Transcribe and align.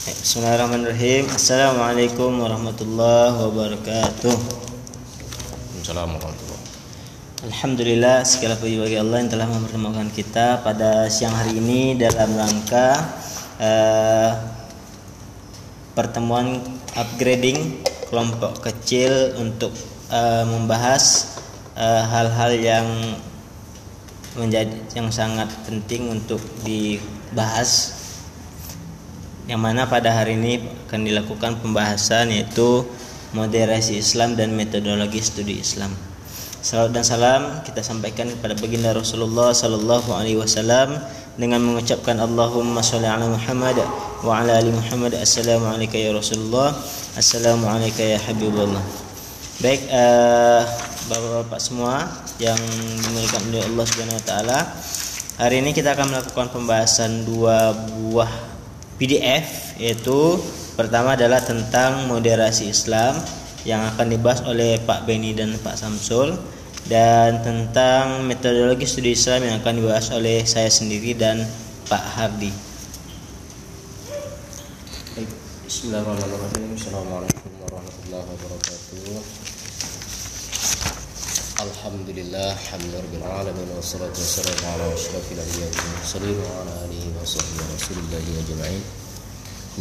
Bismillahirrahmanirrahim. 0.00 1.28
Assalamualaikum 1.28 2.40
warahmatullahi 2.40 3.36
wabarakatuh. 3.36 4.32
Assalamualaikum 5.76 6.24
warahmatullahi 6.24 7.44
Alhamdulillah 7.44 8.24
segala 8.24 8.56
puji 8.56 8.80
bagi 8.80 8.96
Allah 8.96 9.20
yang 9.20 9.28
telah 9.28 9.44
mempertemukan 9.52 10.08
kita 10.08 10.64
pada 10.64 11.04
siang 11.12 11.36
hari 11.36 11.60
ini 11.60 12.00
dalam 12.00 12.32
rangka 12.32 12.96
uh, 13.60 14.40
pertemuan 15.92 16.64
upgrading 16.96 17.84
kelompok 18.08 18.56
kecil 18.64 19.36
untuk 19.36 19.76
uh, 20.08 20.48
membahas 20.48 21.36
eh, 21.76 22.02
hal-hal 22.08 22.56
uh, 22.56 22.64
yang 22.72 22.88
menjadi 24.32 24.80
yang 24.96 25.12
sangat 25.12 25.52
penting 25.68 26.08
untuk 26.08 26.40
dibahas 26.64 27.99
yang 29.46 29.60
mana 29.62 29.88
pada 29.88 30.12
hari 30.12 30.36
ini 30.36 30.60
akan 30.88 31.00
dilakukan 31.06 31.60
pembahasan 31.62 32.34
yaitu 32.34 32.84
moderasi 33.32 33.96
Islam 33.96 34.34
dan 34.34 34.52
metodologi 34.52 35.22
studi 35.22 35.62
Islam. 35.62 35.94
Salam 36.60 36.92
dan 36.92 37.00
salam 37.00 37.64
kita 37.64 37.80
sampaikan 37.80 38.28
kepada 38.28 38.52
baginda 38.52 38.92
Rasulullah 38.92 39.56
sallallahu 39.56 40.12
alaihi 40.12 40.36
wasallam 40.36 41.00
dengan 41.40 41.64
mengucapkan 41.64 42.20
Allahumma 42.20 42.84
sholli 42.84 43.08
ala 43.08 43.24
Muhammad 43.32 43.80
wa 44.20 44.44
ala 44.44 44.60
ali 44.60 44.68
Muhammad. 44.68 45.16
Assalamu 45.16 45.72
alayka 45.72 45.96
ya 45.96 46.12
Rasulullah. 46.12 46.76
Assalamu 47.16 47.64
alayka 47.64 48.04
ya 48.04 48.20
Habibullah. 48.20 48.84
Baik 49.64 49.88
uh, 49.88 50.68
Bapak-bapak 51.08 51.60
semua 51.64 52.12
yang 52.36 52.60
dimuliakan 53.08 53.42
oleh 53.50 53.62
Allah 53.64 53.84
Subhanahu 53.88 54.18
wa 54.20 54.24
taala. 54.28 54.58
Hari 55.40 55.64
ini 55.64 55.72
kita 55.72 55.96
akan 55.96 56.12
melakukan 56.12 56.52
pembahasan 56.52 57.24
dua 57.24 57.72
buah 57.72 58.59
PDF 59.00 59.80
yaitu 59.80 60.36
pertama 60.76 61.16
adalah 61.16 61.40
tentang 61.40 62.04
moderasi 62.04 62.68
Islam 62.68 63.16
yang 63.64 63.80
akan 63.96 64.12
dibahas 64.12 64.44
oleh 64.44 64.76
Pak 64.84 65.08
Beni 65.08 65.32
dan 65.32 65.56
Pak 65.56 65.80
Samsul 65.80 66.36
dan 66.84 67.40
tentang 67.40 68.28
metodologi 68.28 68.84
studi 68.84 69.16
Islam 69.16 69.48
yang 69.48 69.64
akan 69.64 69.74
dibahas 69.80 70.12
oleh 70.12 70.44
saya 70.44 70.68
sendiri 70.68 71.16
dan 71.16 71.48
Pak 71.88 72.04
Hardi. 72.20 72.52
Bismillahirrahmanirrahim. 75.64 76.76
Assalamualaikum 76.76 77.50
warahmatullahi 77.64 78.26
wabarakatuh. 78.36 79.39
Alhamdulillah 81.60 82.56
hamdulillah 82.56 83.44
alamin 83.44 83.68
wassalatu 83.76 84.16
wassalamu 84.16 84.64
ala 84.80 84.96
asyrafil 84.96 85.36
wal 85.36 85.76
mursalin 85.92 86.32
wa 86.40 86.64
ala 86.64 86.72
alihi 86.88 87.12
wa 87.12 87.20
sahbihi 87.20 87.68
rasulillahi 87.76 88.32
ajma'in. 88.40 88.80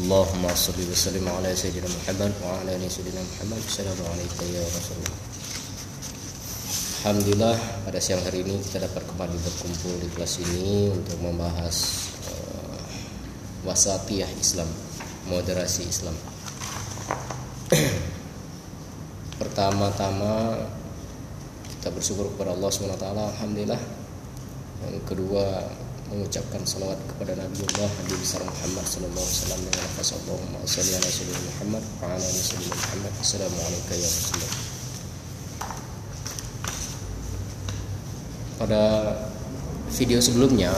Allahumma 0.03 0.52
shalli 0.59 0.83
wa 0.83 1.00
sallim 1.00 1.23
ala 1.23 1.47
sayyidina 1.55 1.88
Muhammad 1.88 2.35
wa 2.44 2.59
ala 2.59 2.75
ali 2.75 2.83
sayyidina 2.83 3.23
Muhammad. 3.23 3.63
Assalamu 3.63 4.03
alayka 4.11 4.44
ya 4.52 4.59
Rasulullah. 4.59 5.19
Alhamdulillah 7.00 7.55
pada 7.88 8.00
siang 8.03 8.22
hari 8.27 8.44
ini 8.44 8.59
kita 8.59 8.83
dapat 8.83 9.03
kembali 9.07 9.39
berkumpul 9.39 9.95
di 10.03 10.07
kelas 10.11 10.33
ini 10.44 10.91
untuk 10.91 11.16
membahas 11.23 11.75
uh, 12.27 12.83
wasatiyah 13.63 14.27
Islam, 14.35 14.67
moderasi 15.31 15.88
Islam. 15.88 16.19
Pertama-tama 19.39 20.59
kita 21.90 22.06
bersyukur 22.06 22.30
kepada 22.38 22.54
Allah 22.54 22.70
SWT 22.70 23.02
Alhamdulillah. 23.02 23.82
Yang 24.94 25.09
kedua 25.09 25.73
mengucapkan 26.14 26.62
salawat 26.62 27.02
kepada 27.09 27.34
Nabi 27.34 27.66
Allah 27.66 27.90
Nabi 27.90 28.14
besar 28.14 28.46
Muhammad 28.46 28.86
Sallallahu 28.86 29.26
Alaihi 29.26 29.42
Wasallam. 29.42 29.66
Dengan 29.66 29.90
lafaz 29.90 30.14
Allahumma 30.14 30.62
salli 30.70 30.94
ala 30.94 31.09
sayyidina 31.09 31.50
Muhammad 31.50 31.81
wa 31.81 32.14
ala 32.14 32.22
ali 32.22 32.42
sayyidina 32.46 32.78
Muhammad. 32.78 33.09
Assalamualaikum 33.18 33.98
ya 33.98 34.06
Rasulullah 34.06 34.54
pada 38.62 39.18
video 39.90 40.22
sebelumnya 40.22 40.69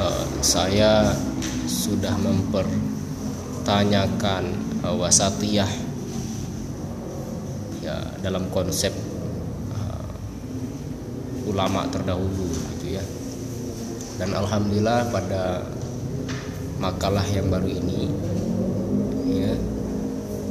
uh, 0.00 0.24
saya 0.40 1.20
sudah 1.68 2.16
mempertanyakan 2.16 4.56
uh, 4.88 4.96
wasatiyah. 4.96 5.68
Ya 7.84 8.00
dalam 8.24 8.48
konsep 8.48 9.03
ulama 11.54 11.86
terdahulu 11.88 12.50
gitu 12.76 12.98
ya. 12.98 13.04
Dan 14.18 14.34
alhamdulillah 14.34 15.10
pada 15.14 15.62
makalah 16.82 17.24
yang 17.30 17.48
baru 17.48 17.70
ini 17.70 18.10
ya 19.30 19.54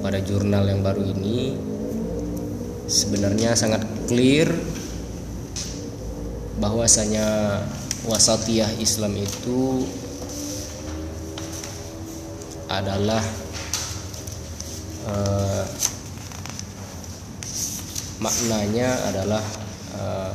pada 0.01 0.19
jurnal 0.23 0.65
yang 0.65 0.81
baru 0.81 1.03
ini 1.13 1.55
sebenarnya 2.89 3.53
sangat 3.53 3.83
clear 4.09 4.49
bahwasanya 6.57 7.59
wasatiyah 8.07 8.71
Islam 8.79 9.15
itu 9.19 9.87
adalah 12.71 13.21
uh, 15.05 15.63
maknanya 18.17 18.89
adalah 19.11 19.43
uh, 19.99 20.31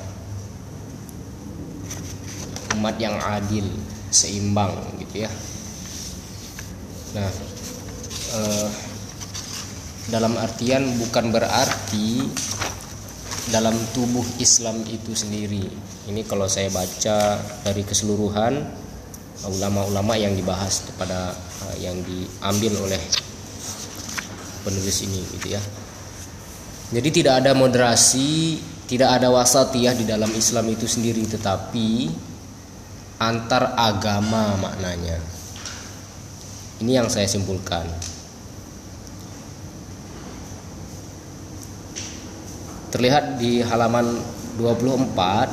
umat 2.79 2.97
yang 3.03 3.19
adil 3.19 3.67
seimbang 4.09 4.73
gitu 5.03 5.27
ya. 5.27 5.31
Nah 7.19 7.31
eh, 8.39 8.69
dalam 10.09 10.39
artian 10.41 10.89
bukan 10.97 11.29
berarti 11.35 12.25
dalam 13.53 13.77
tubuh 13.93 14.25
Islam 14.41 14.81
itu 14.89 15.13
sendiri. 15.13 15.69
Ini 16.09 16.25
kalau 16.25 16.49
saya 16.49 16.73
baca 16.73 17.37
dari 17.67 17.85
keseluruhan 17.85 18.55
ulama-ulama 19.45 20.17
yang 20.17 20.33
dibahas 20.33 20.89
kepada 20.89 21.37
eh, 21.69 21.85
yang 21.85 21.99
diambil 22.07 22.89
oleh 22.89 23.03
penulis 24.65 25.05
ini 25.05 25.21
gitu 25.37 25.59
ya. 25.59 25.63
Jadi 26.89 27.09
tidak 27.13 27.45
ada 27.45 27.53
moderasi 27.53 28.57
tidak 28.89 29.21
ada 29.21 29.29
wasatiyah 29.29 29.93
di 29.93 30.09
dalam 30.09 30.33
Islam 30.33 30.73
itu 30.73 30.89
sendiri 30.89 31.21
tetapi 31.29 32.09
antar 33.19 33.75
agama 33.75 34.55
maknanya. 34.59 35.19
Ini 36.79 37.03
yang 37.03 37.11
saya 37.11 37.27
simpulkan. 37.27 37.83
Terlihat 42.95 43.37
di 43.43 43.61
halaman 43.61 44.17
24 44.57 45.51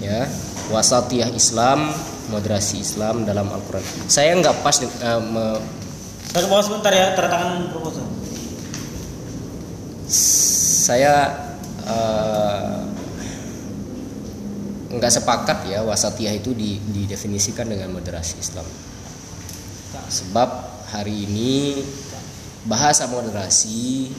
ya, 0.00 0.24
wasatiyah 0.70 1.28
Islam, 1.34 1.90
moderasi 2.30 2.80
Islam 2.80 3.26
dalam 3.26 3.50
Al-Qur'an. 3.50 3.82
Saya 4.06 4.38
nggak 4.38 4.62
pas 4.62 4.78
uh, 4.80 5.20
me... 5.20 5.58
Saya 6.30 6.46
ke 6.46 6.48
bawah 6.48 6.64
sebentar 6.64 6.92
ya, 6.94 7.12
tanda 7.18 7.28
tangan 7.34 7.68
proposal. 7.74 8.06
Saya 10.88 11.34
uh, 11.84 12.88
nggak 14.98 15.14
sepakat 15.22 15.70
ya 15.70 15.80
wasatiyah 15.86 16.34
itu 16.34 16.52
didefinisikan 16.92 17.70
dengan 17.70 17.94
moderasi 17.94 18.42
Islam. 18.42 18.66
Sebab 20.08 20.48
hari 20.90 21.24
ini 21.28 21.78
bahasa 22.66 23.06
moderasi 23.08 24.10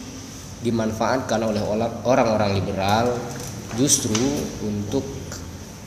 dimanfaatkan 0.59 1.39
oleh 1.39 1.63
orang-orang 2.03 2.57
liberal 2.57 3.13
justru 3.77 4.15
untuk 4.65 5.05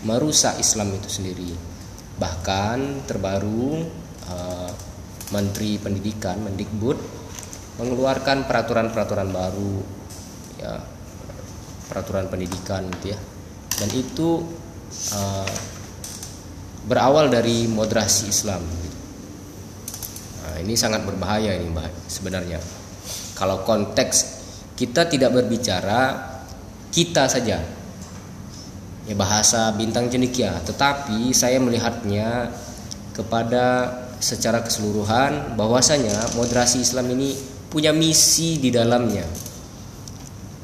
merusak 0.06 0.58
Islam 0.58 0.94
itu 0.94 1.08
sendiri. 1.08 1.52
Bahkan 2.19 3.08
terbaru 3.08 3.82
uh, 4.31 4.70
Menteri 5.32 5.81
Pendidikan 5.81 6.44
Mendikbud 6.44 6.99
mengeluarkan 7.81 8.44
peraturan-peraturan 8.44 9.28
baru 9.32 9.75
ya 10.61 10.76
peraturan 11.88 12.28
pendidikan 12.28 12.88
gitu 12.99 13.17
ya. 13.17 13.19
Dan 13.81 13.88
itu 13.96 14.28
uh, 15.12 15.49
berawal 16.87 17.31
dari 17.31 17.71
moderasi 17.71 18.29
Islam. 18.29 18.62
Nah, 20.43 20.56
ini 20.59 20.75
sangat 20.75 21.06
berbahaya 21.06 21.55
ini 21.55 21.71
sebenarnya. 22.11 22.59
Kalau 23.39 23.62
konteks 23.62 24.43
kita 24.75 25.06
tidak 25.06 25.31
berbicara 25.35 26.31
kita 26.93 27.25
saja, 27.31 27.59
ya 29.09 29.15
bahasa 29.17 29.73
bintang 29.73 30.12
cendekia, 30.12 30.61
tetapi 30.62 31.33
saya 31.33 31.56
melihatnya 31.56 32.53
kepada 33.17 33.89
secara 34.23 34.62
keseluruhan 34.62 35.59
bahwasanya 35.59 36.37
moderasi 36.39 36.85
Islam 36.85 37.11
ini 37.17 37.35
punya 37.73 37.91
misi 37.91 38.61
di 38.61 38.69
dalamnya. 38.69 39.25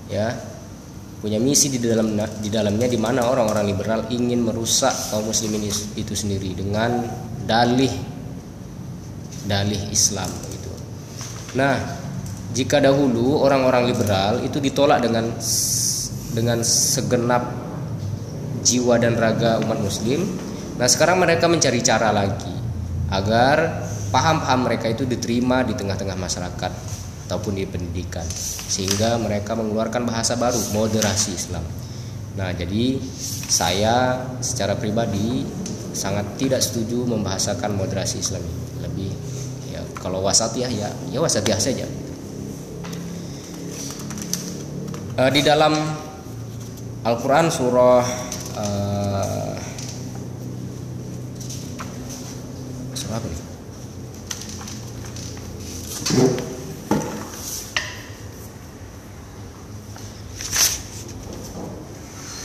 Ya, 0.08 0.32
punya 1.18 1.42
misi 1.42 1.66
di 1.66 1.82
dalam 1.82 2.14
di 2.14 2.46
dalamnya 2.46 2.86
di 2.86 2.94
mana 2.94 3.26
orang-orang 3.26 3.74
liberal 3.74 4.00
ingin 4.14 4.46
merusak 4.46 4.94
kaum 5.10 5.26
muslimin 5.26 5.66
itu 5.98 6.14
sendiri 6.14 6.54
dengan 6.54 7.02
dalih 7.42 7.90
dalih 9.48 9.82
Islam 9.90 10.30
gitu. 10.52 10.70
Nah, 11.58 11.74
jika 12.54 12.78
dahulu 12.78 13.42
orang-orang 13.42 13.90
liberal 13.90 14.44
itu 14.46 14.62
ditolak 14.62 15.02
dengan 15.02 15.26
dengan 16.36 16.62
segenap 16.62 17.50
jiwa 18.62 19.00
dan 19.00 19.18
raga 19.18 19.58
umat 19.64 19.80
muslim, 19.82 20.22
nah 20.78 20.86
sekarang 20.86 21.18
mereka 21.18 21.50
mencari 21.50 21.80
cara 21.82 22.14
lagi 22.14 22.52
agar 23.10 23.88
paham-paham 24.12 24.70
mereka 24.70 24.86
itu 24.92 25.02
diterima 25.08 25.64
di 25.64 25.72
tengah-tengah 25.74 26.14
masyarakat 26.14 26.97
ataupun 27.28 27.60
di 27.60 27.68
pendidikan 27.68 28.24
sehingga 28.72 29.20
mereka 29.20 29.52
mengeluarkan 29.52 30.08
bahasa 30.08 30.40
baru 30.40 30.56
moderasi 30.72 31.36
Islam. 31.36 31.60
Nah, 32.40 32.56
jadi 32.56 32.96
saya 33.52 34.24
secara 34.40 34.80
pribadi 34.80 35.44
sangat 35.92 36.40
tidak 36.40 36.64
setuju 36.64 37.04
membahasakan 37.04 37.76
moderasi 37.76 38.24
Islam 38.24 38.40
lebih 38.80 39.12
ya 39.68 39.84
kalau 40.00 40.24
wasatiyah 40.24 40.72
ya 40.72 40.88
ya 41.12 41.18
wasatiyah 41.20 41.60
saja. 41.60 41.84
Uh, 45.18 45.30
di 45.34 45.42
dalam 45.42 45.74
Al-Quran 47.02 47.50
surah 47.50 48.06
uh, 48.54 49.54
surah 52.94 53.16
apa 53.18 53.26
nih? 53.26 53.47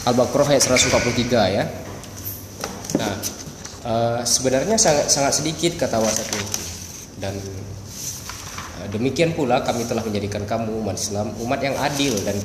Al-Baqarah 0.03 0.51
ayat 0.51 0.63
143 0.67 1.55
ya. 1.55 1.63
Nah, 2.99 3.13
uh, 3.87 4.19
sebenarnya 4.27 4.75
sangat 4.75 5.07
sangat 5.07 5.39
sedikit 5.39 5.79
kata 5.79 5.95
wasat 6.03 6.27
ini. 6.27 6.47
Dan 7.23 7.35
uh, 8.83 8.87
demikian 8.91 9.31
pula 9.31 9.63
kami 9.63 9.87
telah 9.87 10.03
menjadikan 10.03 10.43
kamu 10.43 10.83
umat 10.83 10.99
Islam 10.99 11.31
umat 11.39 11.59
yang 11.63 11.79
adil 11.79 12.19
dan 12.27 12.35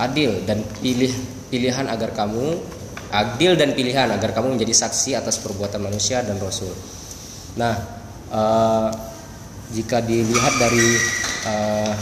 adil 0.00 0.32
dan 0.44 0.60
pilih 0.84 1.12
pilihan 1.48 1.88
agar 1.88 2.12
kamu 2.12 2.60
adil 3.08 3.56
dan 3.56 3.72
pilihan 3.72 4.12
agar 4.12 4.36
kamu 4.36 4.60
menjadi 4.60 4.84
saksi 4.84 5.16
atas 5.16 5.40
perbuatan 5.40 5.80
manusia 5.80 6.20
dan 6.20 6.36
rasul. 6.38 6.70
Nah, 7.56 7.74
uh, 8.28 8.92
jika 9.72 10.04
dilihat 10.04 10.54
dari 10.60 10.88
uh, 11.48 11.94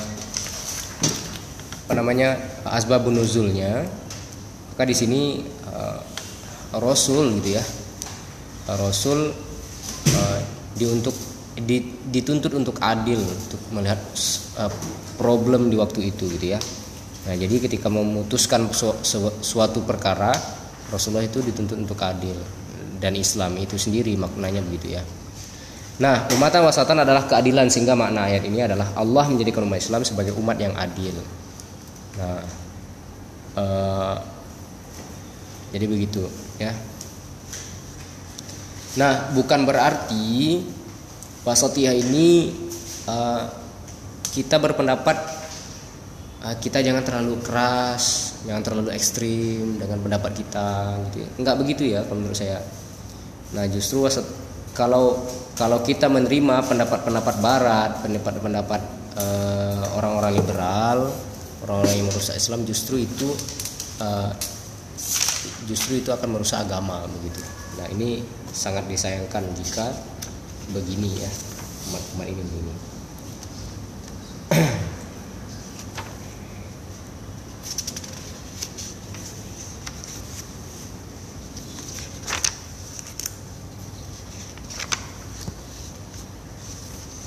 apa 1.88 1.94
namanya 1.96 2.36
asbabun 2.68 3.16
nuzulnya 3.16 3.86
maka 4.78 4.94
di 4.94 4.94
sini 4.94 5.42
uh, 5.74 5.98
Rasul 6.78 7.42
gitu 7.42 7.58
ya. 7.58 7.64
Rasul 8.78 9.34
uh, 10.14 10.40
diuntuk 10.78 11.18
di, 11.58 11.98
dituntut 12.06 12.54
untuk 12.54 12.78
adil 12.78 13.18
untuk 13.18 13.58
melihat 13.74 13.98
uh, 14.54 14.70
problem 15.18 15.66
di 15.66 15.74
waktu 15.82 16.14
itu 16.14 16.30
gitu 16.30 16.54
ya. 16.54 16.62
Nah 17.26 17.34
jadi 17.34 17.58
ketika 17.58 17.90
memutuskan 17.90 18.70
su, 18.70 18.94
su, 19.02 19.18
suatu 19.42 19.82
perkara 19.82 20.30
Rasulullah 20.94 21.26
itu 21.26 21.42
dituntut 21.42 21.74
untuk 21.74 21.98
adil 21.98 22.38
dan 23.02 23.18
Islam 23.18 23.58
itu 23.58 23.74
sendiri 23.74 24.14
maknanya 24.14 24.62
begitu 24.62 24.94
ya. 24.94 25.02
Nah, 25.98 26.30
umatan 26.30 26.62
wasatan 26.62 27.02
adalah 27.02 27.26
keadilan 27.26 27.66
sehingga 27.66 27.98
makna 27.98 28.30
ayat 28.30 28.46
ini 28.46 28.62
adalah 28.62 28.94
Allah 28.94 29.26
menjadikan 29.26 29.66
umat 29.66 29.82
Islam 29.82 30.06
sebagai 30.06 30.30
umat 30.38 30.54
yang 30.54 30.70
adil. 30.78 31.18
Nah, 32.14 32.38
jadi 35.74 35.84
begitu 35.84 36.24
ya. 36.56 36.72
Nah, 38.98 39.30
bukan 39.30 39.62
berarti 39.62 40.58
wasatiyah 41.46 41.94
ini 41.94 42.50
uh, 43.06 43.46
kita 44.34 44.58
berpendapat 44.58 45.16
uh, 46.42 46.56
kita 46.58 46.82
jangan 46.82 47.06
terlalu 47.06 47.38
keras, 47.44 48.34
jangan 48.42 48.62
terlalu 48.66 48.90
ekstrim 48.90 49.78
dengan 49.78 50.02
pendapat 50.02 50.42
kita 50.42 50.98
gitu. 51.08 51.16
Ya. 51.22 51.28
Enggak 51.38 51.56
begitu 51.62 51.82
ya 51.86 52.02
kalau 52.02 52.26
menurut 52.26 52.38
saya. 52.38 52.58
Nah, 53.54 53.64
justru 53.70 54.02
wasat 54.02 54.26
kalau 54.74 55.20
kalau 55.54 55.78
kita 55.86 56.10
menerima 56.10 56.66
pendapat-pendapat 56.66 57.34
barat, 57.38 57.90
pendapat-pendapat 58.02 58.80
uh, 59.14 59.84
orang-orang 59.94 60.32
liberal, 60.42 60.98
orang-orang 61.62 61.94
yang 62.02 62.06
merusak 62.10 62.34
Islam 62.34 62.66
justru 62.66 62.98
itu 62.98 63.30
uh, 64.02 64.30
justru 65.66 66.00
itu 66.00 66.10
akan 66.10 66.38
merusak 66.38 66.64
agama 66.66 67.04
begitu. 67.06 67.42
Nah 67.78 67.86
ini 67.94 68.24
sangat 68.50 68.88
disayangkan 68.90 69.44
jika 69.54 69.92
begini 70.72 71.20
ya 71.20 71.30
umat-umat 71.88 72.26
ini 72.28 72.42
begini. 72.42 72.74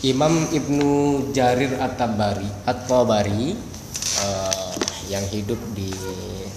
Imam 0.01 0.49
Ibnu 0.49 0.89
Jarir 1.29 1.77
At-Tabari 1.77 2.49
At-Tabari 2.65 3.70
yang 5.11 5.27
hidup 5.27 5.59
di 5.75 5.91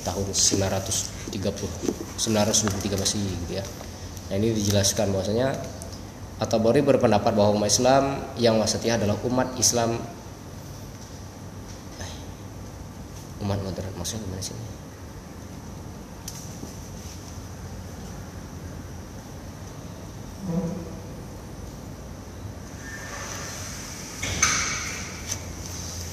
tahun 0.06 0.30
900 0.30 1.34
930 1.34 2.22
923 2.22 2.94
Masehi 3.02 3.26
gitu 3.46 3.58
ya. 3.58 3.64
Nah, 4.30 4.34
ini 4.38 4.54
dijelaskan 4.54 5.10
bahwasanya 5.10 5.58
At-Tabari 6.38 6.82
berpendapat 6.82 7.34
bahwa 7.34 7.58
umat 7.58 7.70
Islam 7.70 8.22
yang 8.38 8.58
wasatiyah 8.58 8.98
adalah 8.98 9.18
umat 9.26 9.54
Islam 9.58 9.98
eh, 11.98 12.12
umat 13.42 13.58
moderat 13.62 13.94
maksudnya 13.98 14.22
gimana 14.26 14.42
sih? 14.42 14.54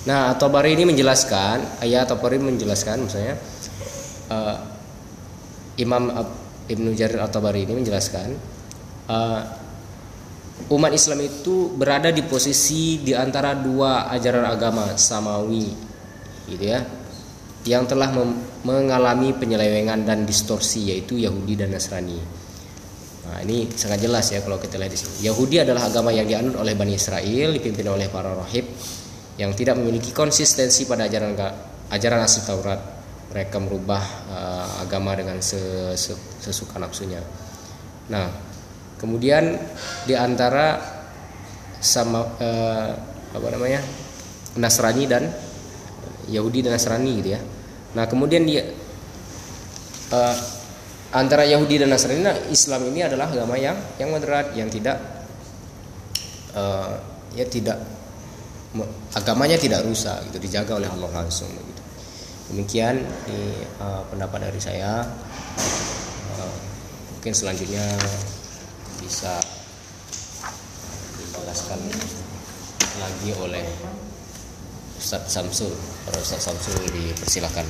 Nah, 0.01 0.33
At-Tabari 0.33 0.73
ini 0.73 0.89
menjelaskan, 0.89 1.81
ayat 1.85 2.09
At-Tabari 2.09 2.41
menjelaskan 2.41 3.05
misalnya 3.05 3.37
uh, 4.33 4.57
Imam 5.77 6.09
Ibnu 6.65 6.89
Jarir 6.97 7.21
At-Tabari 7.21 7.69
ini 7.69 7.77
menjelaskan 7.77 8.33
uh, 9.05 9.41
umat 10.73 10.91
Islam 10.93 11.21
itu 11.21 11.69
berada 11.77 12.09
di 12.09 12.25
posisi 12.25 13.01
di 13.01 13.13
antara 13.13 13.53
dua 13.53 14.09
ajaran 14.09 14.45
agama 14.45 14.93
samawi 14.97 15.69
gitu 16.49 16.65
ya 16.65 16.81
yang 17.61 17.85
telah 17.85 18.09
mengalami 18.65 19.37
penyelewengan 19.37 20.01
dan 20.01 20.25
distorsi 20.25 20.89
yaitu 20.89 21.21
Yahudi 21.21 21.53
dan 21.53 21.69
Nasrani. 21.69 22.17
Nah, 23.21 23.37
ini 23.45 23.69
sangat 23.69 24.01
jelas 24.01 24.33
ya 24.33 24.41
kalau 24.41 24.57
kita 24.57 24.81
lihat 24.81 24.89
di 24.89 24.97
sini. 24.97 25.29
Yahudi 25.29 25.61
adalah 25.61 25.85
agama 25.85 26.09
yang 26.09 26.25
dianut 26.25 26.57
oleh 26.57 26.73
Bani 26.73 26.97
Israel 26.97 27.53
dipimpin 27.53 27.85
oleh 27.85 28.09
para 28.09 28.33
rahib 28.33 28.65
yang 29.39 29.55
tidak 29.55 29.79
memiliki 29.79 30.11
konsistensi 30.11 30.83
pada 30.89 31.07
ajaran 31.07 31.35
ajaran 31.91 32.19
asli 32.23 32.41
Taurat 32.43 32.79
mereka 33.31 33.63
merubah 33.63 34.03
uh, 34.27 34.83
agama 34.83 35.15
dengan 35.15 35.39
sesuka 35.39 36.75
nafsunya. 36.75 37.23
Nah, 38.11 38.27
kemudian 38.99 39.55
di 40.03 40.15
antara 40.19 40.83
sama 41.79 42.27
uh, 42.27 42.91
apa 43.31 43.47
namanya 43.55 43.79
Nasrani 44.59 45.07
dan 45.07 45.31
Yahudi 46.27 46.67
dan 46.67 46.75
Nasrani 46.75 47.23
gitu 47.23 47.29
ya. 47.39 47.41
Nah, 47.95 48.03
kemudian 48.03 48.43
dia 48.43 48.67
uh, 50.11 50.35
antara 51.15 51.47
Yahudi 51.47 51.79
dan 51.79 51.87
Nasrani, 51.87 52.19
nah, 52.19 52.35
Islam 52.51 52.91
ini 52.91 53.07
adalah 53.07 53.31
agama 53.31 53.55
yang 53.55 53.79
yang 53.95 54.11
moderat, 54.11 54.51
yang 54.59 54.67
tidak 54.67 54.99
uh, 56.51 56.99
ya 57.31 57.47
tidak 57.47 57.79
agamanya 59.11 59.59
tidak 59.59 59.83
rusak 59.83 60.15
gitu 60.31 60.37
dijaga 60.39 60.79
oleh 60.79 60.87
Allah 60.87 61.11
langsung 61.23 61.51
gitu. 61.51 61.81
Demikian 62.51 62.99
di 63.27 63.63
uh, 63.79 64.03
pendapat 64.11 64.51
dari 64.51 64.59
saya. 64.59 65.03
Uh, 66.35 66.55
mungkin 67.15 67.33
selanjutnya 67.35 67.83
bisa 69.03 69.39
dijelaskan 71.19 71.79
lagi 72.99 73.29
oleh 73.39 73.65
Ustadz 74.99 75.31
Samsul. 75.31 75.71
Para 76.07 76.19
Ustadz 76.19 76.47
Samsul 76.47 76.75
dipersilakan. 76.91 77.67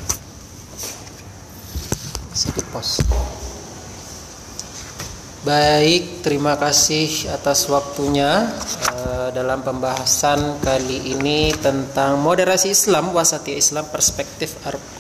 Sedikit 2.34 2.66
pos 2.74 3.04
Baik, 5.42 6.22
terima 6.22 6.54
kasih 6.54 7.34
atas 7.34 7.66
waktunya 7.66 8.46
uh, 8.94 9.34
dalam 9.34 9.66
pembahasan 9.66 10.62
kali 10.62 11.18
ini 11.18 11.50
tentang 11.58 12.22
moderasi 12.22 12.70
Islam, 12.70 13.10
wasati 13.10 13.58
Islam, 13.58 13.90
perspektif 13.90 14.54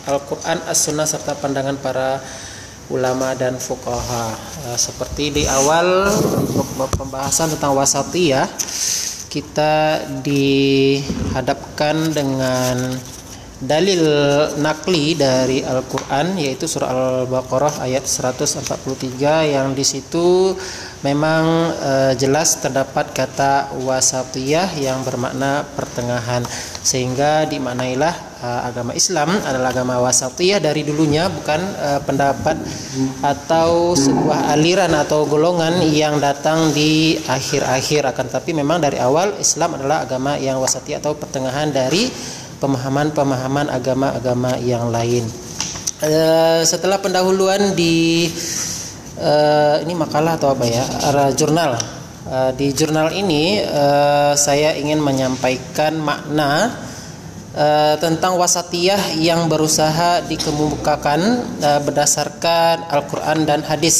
Al-Quran, 0.09 0.65
As-Sunnah 0.65 1.05
serta 1.05 1.37
pandangan 1.37 1.77
para 1.77 2.17
ulama 2.89 3.37
dan 3.37 3.61
fuqaha. 3.61 4.33
Uh, 4.65 4.77
seperti 4.81 5.29
di 5.29 5.43
awal 5.45 6.09
pembahasan 6.97 7.53
tentang 7.53 7.77
wasatiyah 7.77 8.49
kita 9.29 10.01
dihadapkan 10.25 12.17
dengan 12.17 12.97
dalil 13.61 14.01
nakli 14.57 15.13
dari 15.13 15.61
Al-Qur'an 15.61 16.33
yaitu 16.33 16.65
surah 16.65 16.89
Al-Baqarah 16.89 17.85
ayat 17.85 18.09
143 18.09 19.53
yang 19.53 19.77
di 19.77 19.85
situ 19.85 20.57
memang 21.05 21.73
e, 21.77 21.93
jelas 22.17 22.61
terdapat 22.61 23.13
kata 23.13 23.73
wasatiyah 23.85 24.69
yang 24.77 25.01
bermakna 25.05 25.65
pertengahan. 25.77 26.45
Sehingga 26.81 27.45
dimaknailah 27.45 28.41
e, 28.41 28.47
agama 28.65 28.93
Islam 28.97 29.33
adalah 29.45 29.73
agama 29.73 30.01
wasatiyah 30.01 30.61
dari 30.61 30.81
dulunya 30.85 31.29
bukan 31.29 31.61
e, 31.61 31.89
pendapat 32.05 32.57
atau 33.21 33.97
sebuah 33.97 34.53
aliran 34.57 34.93
atau 34.93 35.25
golongan 35.25 35.81
yang 35.89 36.17
datang 36.21 36.73
di 36.73 37.17
akhir-akhir. 37.25 38.09
Akan 38.09 38.29
tapi 38.29 38.53
memang 38.53 38.81
dari 38.81 38.97
awal 39.01 39.37
Islam 39.41 39.77
adalah 39.77 40.05
agama 40.05 40.37
yang 40.37 40.61
wasatiyah 40.61 41.01
atau 41.01 41.17
pertengahan 41.17 41.69
dari 41.69 42.09
pemahaman-pemahaman 42.61 43.73
agama-agama 43.73 44.61
yang 44.61 44.93
lain. 44.93 45.25
Uh, 46.01 46.61
setelah 46.61 47.01
pendahuluan 47.01 47.73
di 47.73 48.29
uh, 49.17 49.81
ini 49.81 49.97
makalah 49.97 50.37
atau 50.37 50.53
apa 50.53 50.65
ya, 50.69 50.85
uh, 50.85 51.33
jurnal. 51.33 51.77
Uh, 52.21 52.53
di 52.53 52.69
jurnal 52.69 53.09
ini 53.17 53.57
uh, 53.65 54.37
saya 54.37 54.77
ingin 54.77 55.01
menyampaikan 55.01 55.97
makna 55.97 56.69
uh, 57.57 57.97
tentang 57.97 58.37
wasatiyah 58.37 59.17
yang 59.17 59.49
berusaha 59.49 60.21
dikemukakan 60.29 61.21
uh, 61.65 61.79
berdasarkan 61.81 62.85
Al-Quran 62.93 63.49
dan 63.49 63.65
hadis. 63.65 63.97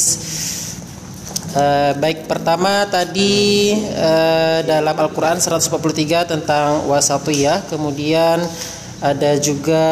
Uh, 1.52 1.92
baik 2.00 2.32
pertama 2.32 2.88
tadi 2.88 3.76
uh, 3.76 4.64
dalam 4.64 4.96
Al-Qur'an 4.96 5.36
143 5.36 6.24
tentang 6.24 6.88
wasatiyah, 6.88 7.68
kemudian 7.68 8.40
ada 9.04 9.36
juga 9.36 9.84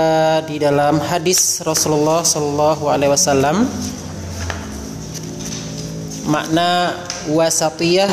di 0.49 0.57
dalam 0.57 0.97
hadis 1.05 1.61
Rasulullah 1.61 2.25
Shallallahu 2.25 2.88
alaihi 2.88 3.12
wasallam 3.12 3.69
makna 6.33 6.97
wasatiyah 7.29 8.09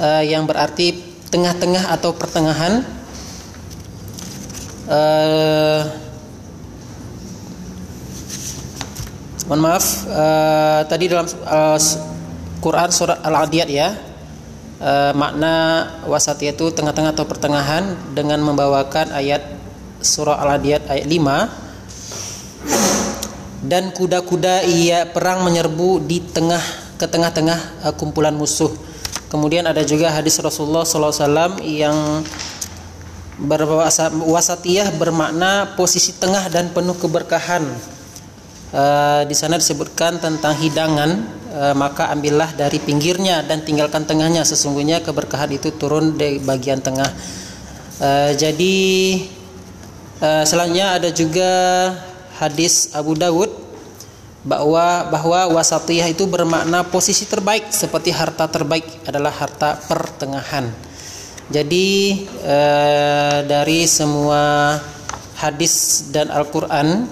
uh, 0.00 0.24
yang 0.24 0.48
berarti 0.48 0.96
tengah-tengah 1.28 2.00
atau 2.00 2.16
pertengahan. 2.16 2.80
Uh, 4.88 5.84
mohon 9.52 9.60
maaf 9.60 10.08
uh, 10.08 10.80
tadi 10.88 11.12
dalam 11.12 11.28
uh, 11.44 11.76
Quran 12.58 12.90
surat 12.90 13.22
Al-Adiyat 13.22 13.68
ya. 13.70 13.94
E, 14.78 15.10
makna 15.14 15.86
wasatiyah 16.06 16.54
itu 16.54 16.70
tengah-tengah 16.70 17.10
atau 17.14 17.26
pertengahan 17.26 17.98
dengan 18.14 18.38
membawakan 18.42 19.10
ayat 19.10 19.42
surah 19.98 20.38
Al-Adiyat 20.38 20.86
ayat 20.86 21.06
5 21.10 21.68
dan 23.66 23.90
kuda-kuda 23.90 24.62
ia 24.64 25.10
perang 25.10 25.42
menyerbu 25.42 26.06
di 26.06 26.22
tengah 26.22 26.62
ke 26.98 27.06
tengah-tengah 27.06 27.86
uh, 27.86 27.94
kumpulan 27.94 28.34
musuh. 28.34 28.70
Kemudian 29.28 29.66
ada 29.66 29.84
juga 29.84 30.10
hadis 30.14 30.40
Rasulullah 30.40 30.88
SAW 30.88 31.60
yang 31.62 32.24
berwasatiyah 33.38 34.98
bermakna 34.98 35.78
posisi 35.78 36.16
tengah 36.16 36.48
dan 36.50 36.74
penuh 36.74 36.96
keberkahan. 36.98 37.62
Uh, 38.68 39.24
di 39.24 39.32
sana 39.32 39.56
disebutkan 39.56 40.20
tentang 40.20 40.52
hidangan 40.58 41.24
e, 41.58 41.64
maka 41.74 42.14
ambillah 42.14 42.54
dari 42.54 42.78
pinggirnya 42.78 43.42
dan 43.42 43.66
tinggalkan 43.66 44.06
tengahnya. 44.06 44.46
Sesungguhnya 44.46 45.02
keberkahan 45.02 45.50
itu 45.50 45.74
turun 45.74 46.14
dari 46.14 46.38
bagian 46.38 46.78
tengah. 46.78 47.10
E, 47.98 48.38
jadi 48.38 48.76
e, 50.22 50.28
selanjutnya 50.46 51.02
ada 51.02 51.10
juga 51.10 51.50
hadis 52.38 52.94
Abu 52.94 53.18
Dawud 53.18 53.50
bahwa 54.46 55.10
bahwa 55.10 55.58
wasatiyah 55.58 56.06
itu 56.14 56.24
bermakna 56.30 56.86
posisi 56.86 57.26
terbaik 57.26 57.74
seperti 57.74 58.14
harta 58.14 58.46
terbaik 58.46 58.86
adalah 59.02 59.34
harta 59.34 59.82
pertengahan. 59.90 60.70
Jadi 61.50 62.22
e, 62.38 62.58
dari 63.50 63.82
semua 63.90 64.78
hadis 65.38 66.06
dan 66.10 66.34
Al-Quran 66.34 67.06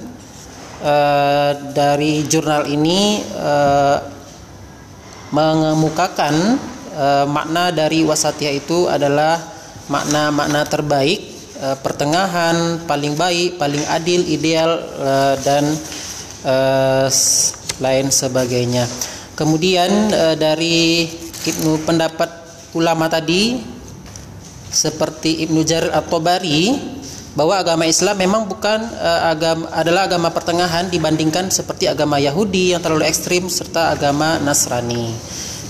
uh, 0.83 1.53
dari 1.73 2.27
jurnal 2.27 2.67
ini 2.69 3.23
mengemukakan 5.31 6.61
e, 6.95 7.07
makna 7.27 7.75
dari 7.75 8.03
wasatiyah 8.07 8.55
itu 8.55 8.87
adalah 8.87 9.39
makna-makna 9.87 10.67
terbaik, 10.67 11.21
e, 11.59 11.67
pertengahan, 11.83 12.83
paling 12.87 13.15
baik, 13.15 13.59
paling 13.59 13.83
adil, 13.91 14.23
ideal 14.27 14.79
e, 14.81 15.13
dan 15.43 15.65
e, 16.43 16.57
lain 17.81 18.07
sebagainya. 18.11 18.87
Kemudian 19.37 19.91
e, 20.11 20.25
dari 20.39 21.07
Ibnu 21.47 21.87
pendapat 21.87 22.31
ulama 22.75 23.07
tadi 23.07 23.63
seperti 24.67 25.47
Ibnu 25.47 25.63
Jarir 25.63 25.95
At-Tabari 25.95 26.97
bahwa 27.37 27.61
agama 27.61 27.85
Islam 27.85 28.17
memang 28.17 28.49
bukan 28.49 28.81
uh, 28.97 29.31
agama 29.31 29.69
adalah 29.77 30.09
agama 30.09 30.33
pertengahan 30.33 30.89
dibandingkan 30.89 31.53
seperti 31.53 31.85
agama 31.85 32.17
Yahudi 32.17 32.73
yang 32.73 32.81
terlalu 32.81 33.05
ekstrim 33.05 33.47
serta 33.53 33.93
agama 33.93 34.41
Nasrani. 34.41 35.13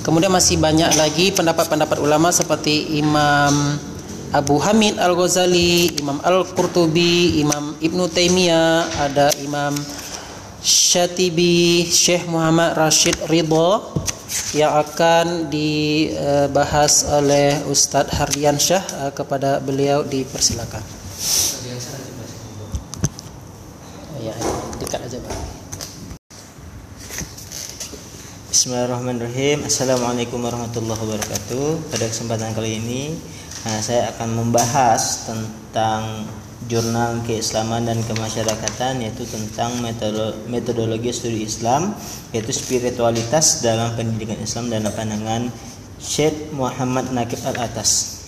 Kemudian 0.06 0.30
masih 0.30 0.62
banyak 0.62 0.94
lagi 0.94 1.34
pendapat-pendapat 1.34 1.98
ulama 1.98 2.30
seperti 2.30 2.94
Imam 3.02 3.82
Abu 4.30 4.62
Hamid 4.62 5.02
Al-Ghazali, 5.02 5.98
Imam 5.98 6.22
Al-Qurtubi, 6.22 7.42
Imam 7.42 7.74
Ibnu 7.82 8.06
Taimiyah, 8.14 8.86
ada 9.02 9.34
Imam 9.42 9.74
Syatibi, 10.62 11.86
Syekh 11.90 12.30
Muhammad 12.30 12.78
Rashid 12.78 13.18
Ridho 13.26 13.82
yang 14.54 14.78
akan 14.78 15.50
dibahas 15.50 17.06
oleh 17.10 17.58
Ustadz 17.66 18.14
Hardian 18.14 18.58
Syah 18.58 19.10
kepada 19.10 19.58
beliau 19.58 20.06
dipersilakan. 20.06 20.82
Ya, 24.22 24.34
dekat 24.82 25.00
aja 25.06 25.18
Pak. 25.22 25.34
Bismillahirrahmanirrahim. 28.66 29.62
Assalamualaikum 29.62 30.42
warahmatullahi 30.42 30.98
wabarakatuh. 30.98 31.86
Pada 31.86 32.02
kesempatan 32.10 32.50
kali 32.50 32.82
ini 32.82 33.14
nah, 33.62 33.78
saya 33.78 34.10
akan 34.10 34.42
membahas 34.42 35.22
tentang 35.22 36.26
jurnal 36.66 37.22
keislaman 37.22 37.86
dan 37.86 38.02
kemasyarakatan 38.02 39.06
yaitu 39.06 39.22
tentang 39.22 39.70
metodologi 40.50 41.14
studi 41.14 41.46
Islam 41.46 41.94
yaitu 42.34 42.50
spiritualitas 42.50 43.62
dalam 43.62 43.94
pendidikan 43.94 44.42
Islam 44.42 44.66
dan 44.66 44.82
pandangan 44.90 45.46
Syekh 46.02 46.50
Muhammad 46.50 47.14
Nakib 47.14 47.38
Al-Atas. 47.46 48.18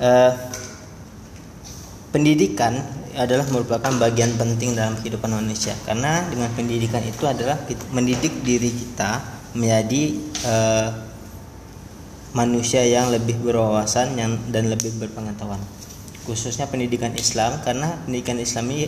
Uh, 0.00 0.32
pendidikan 2.08 2.80
adalah 3.16 3.44
merupakan 3.52 3.92
bagian 4.00 4.34
penting 4.40 4.76
dalam 4.76 4.96
kehidupan 5.00 5.32
manusia. 5.32 5.76
Karena 5.84 6.24
dengan 6.28 6.48
pendidikan 6.56 7.04
itu 7.04 7.24
adalah 7.28 7.60
mendidik 7.92 8.42
diri 8.44 8.72
kita 8.72 9.20
menjadi 9.52 10.02
uh, 10.48 10.88
manusia 12.32 12.80
yang 12.84 13.12
lebih 13.12 13.36
berwawasan 13.44 14.16
yang 14.16 14.40
dan 14.48 14.72
lebih 14.72 14.96
berpengetahuan. 14.96 15.60
Khususnya 16.24 16.70
pendidikan 16.70 17.12
Islam 17.18 17.60
karena 17.60 17.98
pendidikan 18.06 18.38
Islam 18.38 18.70
ini 18.72 18.86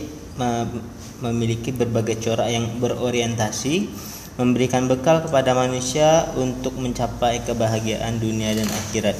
memiliki 1.19 1.71
berbagai 1.71 2.19
corak 2.19 2.47
yang 2.51 2.79
berorientasi 2.79 3.87
memberikan 4.35 4.91
bekal 4.91 5.23
kepada 5.23 5.55
manusia 5.55 6.27
untuk 6.35 6.75
mencapai 6.75 7.39
kebahagiaan 7.47 8.19
dunia 8.19 8.51
dan 8.51 8.67
akhirat 8.67 9.15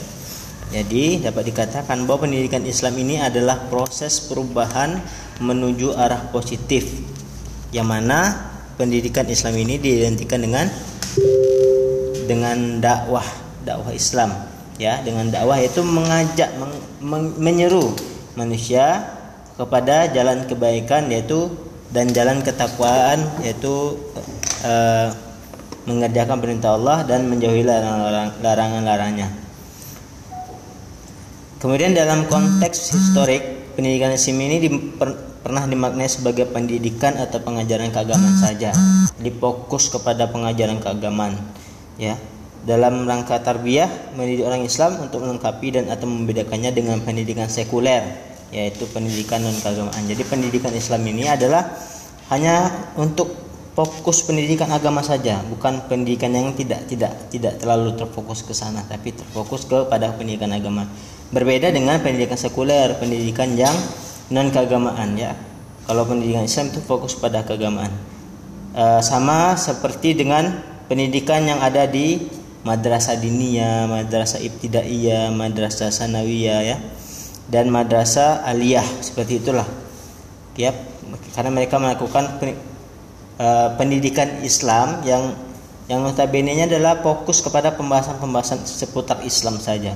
jadi 0.75 1.31
dapat 1.31 1.55
dikatakan 1.55 2.03
bahwa 2.03 2.27
pendidikan 2.27 2.59
Islam 2.67 2.99
ini 2.99 3.15
adalah 3.23 3.71
proses 3.71 4.19
perubahan 4.27 4.99
menuju 5.39 5.95
arah 5.95 6.27
positif 6.35 6.83
yang 7.71 7.87
mana 7.87 8.51
pendidikan 8.75 9.23
Islam 9.23 9.55
ini 9.55 9.79
diidentikan 9.79 10.43
dengan 10.43 10.67
dengan 12.27 12.83
dakwah 12.83 13.23
dakwah 13.63 13.95
Islam 13.95 14.35
ya 14.75 14.99
dengan 14.99 15.31
dakwah 15.31 15.63
itu 15.63 15.79
mengajak 15.79 16.51
meng, 16.59 16.75
meng, 16.99 17.25
menyeru 17.39 17.95
manusia 18.35 18.99
kepada 19.55 20.11
jalan 20.11 20.43
kebaikan 20.43 21.07
yaitu 21.07 21.55
dan 21.95 22.11
jalan 22.11 22.43
ketakwaan 22.43 23.23
yaitu 23.39 23.95
uh, 24.67 25.07
mengerjakan 25.87 26.43
perintah 26.43 26.75
Allah 26.75 27.07
dan 27.07 27.31
menjauhi 27.31 27.63
larangan-larangannya 27.63 29.44
Kemudian 31.65 31.97
dalam 31.97 32.29
konteks 32.29 32.93
historik 32.93 33.41
pendidikan 33.73 34.13
Islam 34.13 34.37
ini 34.37 34.69
diper, 34.69 35.41
pernah 35.41 35.65
dimaknai 35.65 36.05
sebagai 36.05 36.45
pendidikan 36.45 37.17
atau 37.17 37.41
pengajaran 37.41 37.89
keagamaan 37.89 38.37
saja. 38.37 38.69
Difokus 39.17 39.89
kepada 39.89 40.29
pengajaran 40.29 40.77
keagamaan, 40.77 41.33
ya. 41.97 42.21
Dalam 42.69 43.09
rangka 43.09 43.41
tarbiyah 43.41 44.13
mendidik 44.13 44.45
orang 44.45 44.61
Islam 44.61 45.09
untuk 45.09 45.25
melengkapi 45.25 45.73
dan 45.73 45.89
atau 45.89 46.05
membedakannya 46.05 46.69
dengan 46.69 47.01
pendidikan 47.01 47.49
sekuler, 47.49 48.13
yaitu 48.53 48.85
pendidikan 48.93 49.41
non 49.41 49.57
keagamaan. 49.57 50.05
Jadi 50.05 50.21
pendidikan 50.21 50.69
Islam 50.69 51.01
ini 51.01 51.25
adalah 51.25 51.65
hanya 52.29 52.69
untuk 52.93 53.44
fokus 53.75 54.23
pendidikan 54.23 54.71
agama 54.71 55.03
saja, 55.03 55.43
bukan 55.51 55.83
pendidikan 55.91 56.31
yang 56.31 56.55
tidak 56.55 56.87
tidak 56.87 57.27
tidak 57.27 57.59
terlalu 57.59 57.91
terfokus 57.99 58.39
ke 58.47 58.55
sana, 58.55 58.87
tapi 58.87 59.11
terfokus 59.11 59.67
kepada 59.67 60.15
pendidikan 60.15 60.55
agama. 60.55 60.87
Berbeda 61.35 61.75
dengan 61.75 61.99
pendidikan 61.99 62.39
sekuler, 62.39 62.95
pendidikan 62.95 63.51
yang 63.59 63.75
non 64.31 64.47
keagamaan 64.47 65.19
ya. 65.19 65.35
Kalau 65.85 66.07
pendidikan 66.07 66.47
Islam 66.47 66.71
itu 66.71 66.79
fokus 66.81 67.19
pada 67.19 67.43
keagamaan. 67.43 67.91
E, 68.73 69.03
sama 69.03 69.59
seperti 69.59 70.17
dengan 70.17 70.63
pendidikan 70.87 71.43
yang 71.45 71.59
ada 71.59 71.83
di 71.85 72.25
madrasah 72.65 73.19
diniyah, 73.19 73.85
madrasah 73.85 74.41
ibtidaiyah, 74.41 75.29
madrasah 75.35 75.91
sanawiyah 75.91 76.61
ya. 76.63 76.77
Dan 77.45 77.69
madrasah 77.69 78.41
aliyah 78.41 78.87
seperti 79.05 79.43
itulah. 79.43 79.67
Ya, 80.57 80.73
karena 81.35 81.51
mereka 81.53 81.77
melakukan 81.77 82.41
uh, 83.39 83.75
pendidikan 83.79 84.43
Islam 84.43 85.03
yang 85.07 85.35
yang 85.85 86.01
notabene-nya 86.01 86.65
adalah 86.65 86.97
fokus 87.05 87.45
kepada 87.45 87.69
pembahasan-pembahasan 87.77 88.65
seputar 88.65 89.21
Islam 89.21 89.61
saja. 89.61 89.93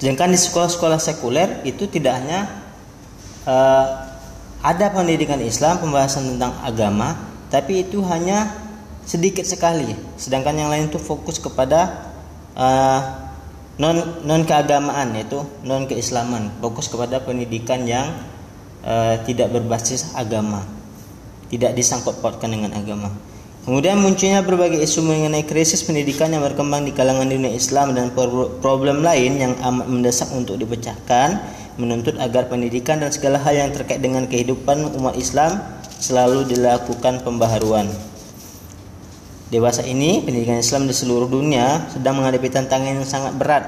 Sedangkan 0.00 0.32
di 0.32 0.40
sekolah-sekolah 0.40 0.98
sekuler 0.98 1.62
itu 1.62 1.86
tidak 1.86 2.18
hanya 2.18 2.50
uh, 3.46 3.86
ada 4.64 4.90
pendidikan 4.90 5.38
Islam, 5.38 5.78
pembahasan 5.78 6.36
tentang 6.36 6.56
agama, 6.64 7.14
tapi 7.52 7.84
itu 7.84 8.00
hanya 8.08 8.48
sedikit 9.04 9.44
sekali. 9.46 9.92
Sedangkan 10.16 10.56
yang 10.56 10.68
lain 10.72 10.88
itu 10.88 10.98
fokus 10.98 11.38
kepada 11.38 12.10
uh, 12.58 13.00
non 13.78 14.24
non 14.24 14.42
keagamaan 14.44 15.14
yaitu 15.14 15.40
non 15.62 15.86
keislaman, 15.86 16.48
fokus 16.58 16.90
kepada 16.90 17.22
pendidikan 17.22 17.86
yang 17.86 18.08
uh, 18.82 19.20
tidak 19.24 19.52
berbasis 19.52 20.12
agama, 20.16 20.64
tidak 21.50 21.74
disangkut 21.74 22.22
pautkan 22.22 22.54
dengan 22.54 22.72
agama. 22.72 23.10
Kemudian 23.60 24.00
munculnya 24.00 24.40
berbagai 24.40 24.80
isu 24.80 25.04
mengenai 25.04 25.44
krisis 25.44 25.84
pendidikan 25.84 26.32
yang 26.32 26.40
berkembang 26.40 26.88
di 26.88 26.96
kalangan 26.96 27.28
dunia 27.28 27.52
Islam 27.52 27.92
dan 27.92 28.08
problem 28.64 29.04
lain 29.04 29.36
yang 29.36 29.52
amat 29.60 29.84
mendesak 29.84 30.32
untuk 30.32 30.56
dipecahkan, 30.56 31.44
menuntut 31.76 32.16
agar 32.16 32.48
pendidikan 32.48 33.04
dan 33.04 33.12
segala 33.12 33.36
hal 33.36 33.52
yang 33.52 33.70
terkait 33.70 34.00
dengan 34.00 34.24
kehidupan 34.24 34.96
umat 34.96 35.12
Islam 35.12 35.60
selalu 36.00 36.48
dilakukan 36.48 37.20
pembaharuan. 37.20 37.92
Dewasa 39.52 39.84
ini, 39.84 40.24
pendidikan 40.24 40.56
Islam 40.56 40.88
di 40.88 40.94
seluruh 40.96 41.28
dunia 41.28 41.90
sedang 41.92 42.16
menghadapi 42.16 42.48
tantangan 42.48 42.96
yang 42.96 43.04
sangat 43.04 43.36
berat 43.36 43.64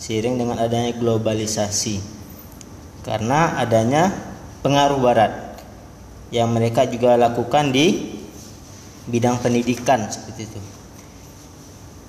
seiring 0.00 0.40
dengan 0.40 0.56
adanya 0.58 0.96
globalisasi. 0.96 2.00
Karena 3.04 3.56
adanya 3.60 4.10
pengaruh 4.64 4.98
barat 4.98 5.49
yang 6.30 6.50
mereka 6.50 6.86
juga 6.86 7.18
lakukan 7.18 7.74
di 7.74 8.18
bidang 9.10 9.42
pendidikan 9.42 10.06
seperti 10.06 10.46
itu. 10.46 10.60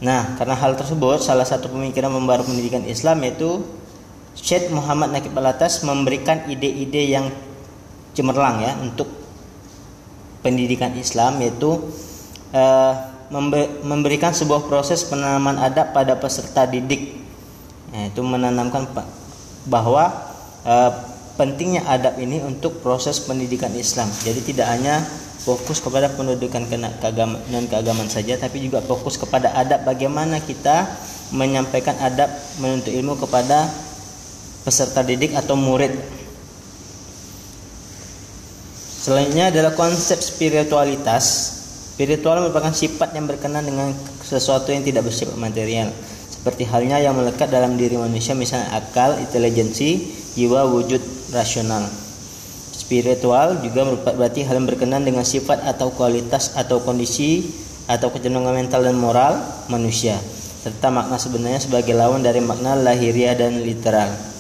Nah, 0.02 0.34
karena 0.38 0.58
hal 0.58 0.74
tersebut, 0.74 1.22
salah 1.22 1.46
satu 1.46 1.70
pemikiran 1.70 2.10
membaru 2.10 2.46
pendidikan 2.46 2.82
Islam 2.86 3.22
yaitu 3.22 3.62
Syed 4.34 4.74
Muhammad 4.74 5.14
Nakib 5.14 5.38
Alatas 5.38 5.86
memberikan 5.86 6.50
ide-ide 6.50 7.06
yang 7.06 7.30
cemerlang 8.18 8.64
ya 8.66 8.74
untuk 8.82 9.08
pendidikan 10.42 10.96
Islam 10.98 11.38
yaitu 11.44 11.78
uh, 12.56 12.94
memberikan 13.86 14.36
sebuah 14.36 14.68
proses 14.68 15.06
penanaman 15.08 15.56
adab 15.62 15.96
pada 15.96 16.18
peserta 16.20 16.68
didik 16.68 17.16
yaitu 17.94 18.20
menanamkan 18.24 18.88
bahwa 19.68 20.12
uh, 20.66 21.11
pentingnya 21.36 21.88
adab 21.88 22.20
ini 22.20 22.44
untuk 22.44 22.84
proses 22.84 23.22
pendidikan 23.24 23.72
Islam. 23.76 24.08
Jadi 24.24 24.54
tidak 24.54 24.68
hanya 24.72 25.04
fokus 25.42 25.82
kepada 25.82 26.12
pendidikan 26.14 26.70
keagamaan 26.70 27.42
dan 27.50 27.66
keagamaan 27.66 28.10
saja 28.10 28.38
tapi 28.38 28.62
juga 28.62 28.78
fokus 28.86 29.18
kepada 29.18 29.50
adab 29.58 29.90
bagaimana 29.90 30.38
kita 30.38 30.86
menyampaikan 31.34 31.98
adab 31.98 32.30
menuntut 32.62 32.94
ilmu 32.94 33.18
kepada 33.18 33.66
peserta 34.62 35.02
didik 35.02 35.34
atau 35.34 35.58
murid 35.58 35.98
Selanjutnya 39.02 39.50
adalah 39.50 39.74
konsep 39.74 40.22
spiritualitas. 40.22 41.26
Spiritual 41.98 42.46
merupakan 42.46 42.70
sifat 42.70 43.18
yang 43.18 43.26
berkenan 43.26 43.66
dengan 43.66 43.90
sesuatu 44.22 44.70
yang 44.70 44.86
tidak 44.86 45.10
bersifat 45.10 45.42
material. 45.42 45.90
Seperti 46.30 46.70
halnya 46.70 47.02
yang 47.02 47.18
melekat 47.18 47.50
dalam 47.50 47.82
diri 47.82 47.98
manusia 47.98 48.38
misalnya 48.38 48.70
akal, 48.78 49.18
intelijensi, 49.18 50.06
jiwa, 50.38 50.70
wujud 50.70 51.02
rasional. 51.32 51.88
Spiritual 52.72 53.64
juga 53.64 53.88
merupakan 53.88 54.16
berarti 54.16 54.44
hal 54.44 54.60
yang 54.60 54.68
berkenan 54.68 55.04
dengan 55.04 55.24
sifat 55.24 55.64
atau 55.64 55.92
kualitas 55.96 56.56
atau 56.56 56.84
kondisi 56.84 57.52
atau 57.88 58.12
kecenderungan 58.12 58.56
mental 58.56 58.84
dan 58.84 58.96
moral 58.96 59.40
manusia 59.68 60.20
serta 60.62 60.94
makna 60.94 61.18
sebenarnya 61.18 61.58
sebagai 61.58 61.98
lawan 61.98 62.22
dari 62.22 62.38
makna 62.38 62.78
lahiriah 62.78 63.34
dan 63.34 63.66
literal. 63.66 64.31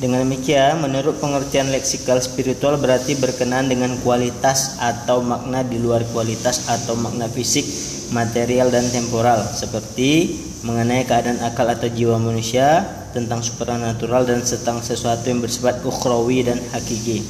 Dengan 0.00 0.24
demikian, 0.24 0.80
menurut 0.80 1.20
pengertian 1.20 1.68
leksikal 1.68 2.16
spiritual 2.24 2.80
berarti 2.80 3.20
berkenaan 3.20 3.68
dengan 3.68 3.92
kualitas 4.00 4.80
atau 4.80 5.20
makna 5.20 5.60
di 5.60 5.76
luar 5.76 6.08
kualitas 6.08 6.72
atau 6.72 6.96
makna 6.96 7.28
fisik, 7.28 7.68
material 8.16 8.72
dan 8.72 8.88
temporal 8.88 9.44
seperti 9.44 10.40
mengenai 10.64 11.04
keadaan 11.04 11.44
akal 11.44 11.68
atau 11.68 11.92
jiwa 11.92 12.16
manusia, 12.16 12.80
tentang 13.12 13.44
supernatural 13.44 14.24
dan 14.24 14.40
tentang 14.40 14.80
sesuatu 14.80 15.26
yang 15.28 15.44
bersifat 15.44 15.84
ukhrawi 15.84 16.48
dan 16.48 16.56
hakiki. 16.72 17.20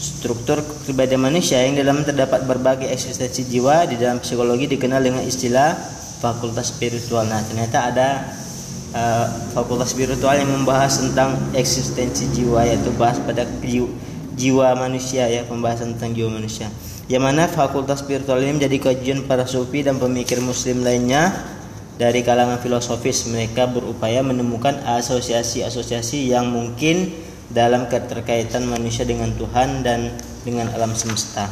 Struktur 0.00 0.64
kepribadian 0.64 1.28
manusia 1.28 1.60
yang 1.60 1.76
dalam 1.76 2.08
terdapat 2.08 2.48
berbagai 2.48 2.88
eksistensi 2.88 3.44
jiwa 3.44 3.84
di 3.84 4.00
dalam 4.00 4.22
psikologi 4.22 4.64
dikenal 4.64 5.04
dengan 5.04 5.20
istilah 5.20 5.76
fakultas 6.24 6.72
spiritual. 6.72 7.28
Nah, 7.28 7.42
ternyata 7.44 7.78
ada 7.92 8.08
uh, 8.92 9.26
fakultas 9.56 9.90
spiritual 9.90 10.36
yang 10.36 10.50
membahas 10.50 11.00
tentang 11.02 11.34
eksistensi 11.56 12.30
jiwa 12.36 12.66
yaitu 12.68 12.92
bahas 12.94 13.18
pada 13.22 13.42
jiwa, 14.36 14.68
manusia 14.76 15.26
ya 15.26 15.42
pembahasan 15.48 15.96
tentang 15.96 16.12
jiwa 16.12 16.30
manusia 16.36 16.68
yang 17.06 17.22
mana 17.22 17.46
fakultas 17.46 18.02
spiritual 18.02 18.42
ini 18.42 18.58
menjadi 18.58 18.90
kajian 18.90 19.30
para 19.30 19.46
sufi 19.46 19.86
dan 19.86 19.96
pemikir 20.02 20.42
muslim 20.42 20.82
lainnya 20.82 21.30
dari 21.96 22.20
kalangan 22.20 22.60
filosofis 22.60 23.30
mereka 23.32 23.64
berupaya 23.64 24.20
menemukan 24.20 24.76
asosiasi-asosiasi 24.84 26.28
yang 26.28 26.52
mungkin 26.52 27.14
dalam 27.48 27.86
keterkaitan 27.86 28.66
manusia 28.66 29.06
dengan 29.06 29.32
Tuhan 29.38 29.86
dan 29.86 30.12
dengan 30.42 30.68
alam 30.74 30.92
semesta. 30.92 31.46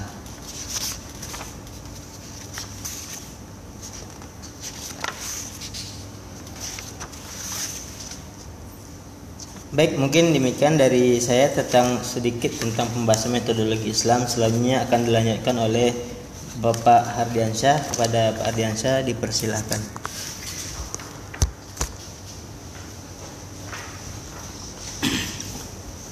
Baik, 9.75 9.99
mungkin 9.99 10.31
demikian 10.31 10.79
dari 10.79 11.19
saya 11.19 11.51
tentang 11.51 11.99
sedikit 12.07 12.55
tentang 12.63 12.87
pembahasan 12.95 13.35
metodologi 13.35 13.91
Islam. 13.91 14.23
Selanjutnya 14.23 14.87
akan 14.87 15.03
dilanjutkan 15.03 15.59
oleh 15.59 15.91
Bapak 16.63 17.03
Hardiansyah. 17.19 17.83
Kepada 17.91 18.39
Pak 18.39 18.55
Hardiansyah 18.55 19.03
dipersilahkan. 19.03 19.83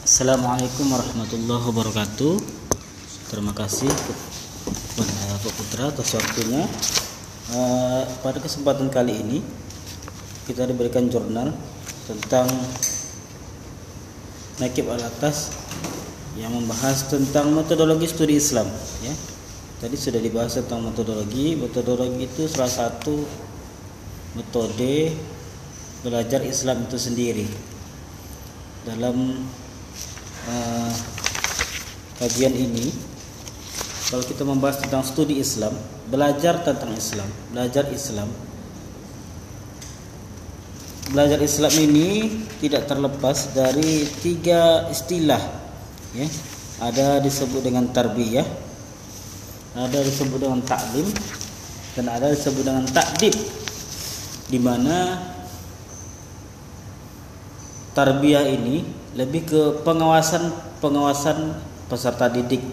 Assalamualaikum 0.03 0.91
warahmatullahi 0.91 1.63
wabarakatuh. 1.63 2.35
Terima 3.31 3.55
kasih 3.55 3.87
Pak 5.39 5.53
Putra 5.55 5.95
atas 5.95 6.11
waktunya. 6.19 6.67
Uh, 7.55 8.11
pada 8.27 8.43
kesempatan 8.43 8.91
kali 8.91 9.23
ini 9.23 9.39
kita 10.51 10.67
diberikan 10.67 11.07
jurnal 11.07 11.55
tentang 12.11 12.51
Nakib 14.61 14.89
al 14.93 15.01
atas 15.01 15.55
yang 16.37 16.53
membahas 16.53 17.09
tentang 17.09 17.53
metodologi 17.53 18.09
studi 18.09 18.37
Islam 18.37 18.69
ya. 19.05 19.15
Tadi 19.81 19.97
sudah 19.99 20.21
dibahas 20.23 20.57
tentang 20.61 20.85
metodologi. 20.85 21.59
Metodologi 21.59 22.29
itu 22.29 22.47
salah 22.47 22.71
satu 22.71 23.25
metode 24.37 25.13
belajar 26.03 26.43
Islam 26.45 26.87
itu 26.87 26.97
sendiri. 26.99 27.47
Dalam 28.87 29.47
uh, 30.47 30.93
kajian 32.19 32.55
ini 32.55 32.91
kalau 34.13 34.29
kita 34.29 34.45
membahas 34.45 34.77
tentang 34.77 35.01
studi 35.09 35.41
Islam, 35.41 35.73
belajar 36.13 36.61
tentang 36.61 36.93
Islam, 36.93 37.25
belajar 37.49 37.89
Islam. 37.89 38.29
Belajar 41.13 41.45
Islam 41.45 41.75
ini 41.77 42.41
tidak 42.57 42.89
terlepas 42.89 43.53
dari 43.53 44.09
tiga 44.25 44.89
istilah 44.89 45.41
ya. 46.17 46.25
Ada 46.81 47.21
disebut 47.21 47.61
dengan 47.61 47.85
tarbiyah, 47.93 48.49
ada 49.77 49.99
disebut 50.01 50.41
dengan 50.41 50.65
taklim 50.65 51.05
dan 51.93 52.09
ada 52.09 52.33
disebut 52.33 52.65
dengan 52.65 52.89
takdib 52.89 53.37
di 54.49 54.57
mana 54.57 55.21
tarbiyah 57.93 58.49
ini 58.49 58.81
lebih 59.13 59.43
ke 59.45 59.63
pengawasan 59.85 60.49
pengawasan 60.81 61.61
peserta 61.93 62.33
didik 62.33 62.65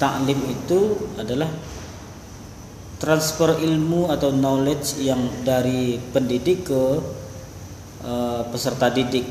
taklim 0.00 0.40
itu 0.48 0.96
adalah 1.20 1.52
transfer 2.96 3.60
ilmu 3.60 4.08
atau 4.08 4.32
knowledge 4.32 5.04
yang 5.04 5.20
dari 5.44 6.00
pendidik 6.10 6.64
ke 6.64 6.84
uh, 8.04 8.42
peserta 8.50 8.90
didik 8.90 9.26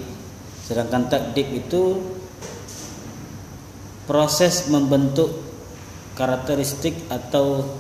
sedangkan 0.68 1.08
takdib 1.08 1.48
itu 1.54 2.04
proses 4.08 4.68
membentuk 4.68 5.32
karakteristik 6.16 6.96
atau 7.08 7.78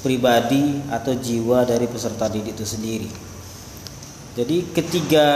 pribadi 0.00 0.80
atau 0.88 1.12
jiwa 1.16 1.64
dari 1.64 1.84
peserta 1.88 2.28
didik 2.28 2.56
itu 2.56 2.64
sendiri 2.64 3.32
jadi 4.32 4.64
ketiga 4.72 5.26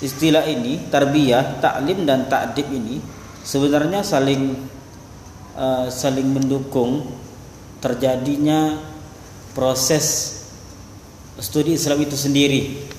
istilah 0.00 0.48
ini 0.48 0.88
tarbiyah, 0.88 1.60
taklim 1.60 2.08
dan 2.08 2.24
takdib 2.26 2.72
ini 2.72 2.98
sebenarnya 3.44 4.00
saling 4.00 4.56
uh, 5.54 5.86
saling 5.92 6.26
mendukung 6.32 7.04
terjadinya 7.84 8.80
proses 9.52 10.40
studi 11.36 11.76
Islam 11.76 12.00
itu 12.00 12.16
sendiri. 12.16 12.91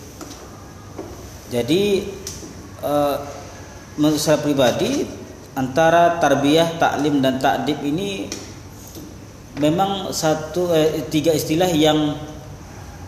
Jadi 1.54 2.02
uh, 2.82 3.22
menurut 4.02 4.18
saya 4.18 4.42
pribadi 4.42 5.06
antara 5.54 6.18
tarbiyah, 6.18 6.82
taklim 6.82 7.22
dan 7.22 7.38
takdib 7.38 7.78
ini 7.86 8.26
memang 9.62 10.10
satu 10.10 10.74
eh, 10.74 11.06
tiga 11.14 11.30
istilah 11.30 11.70
yang 11.70 12.18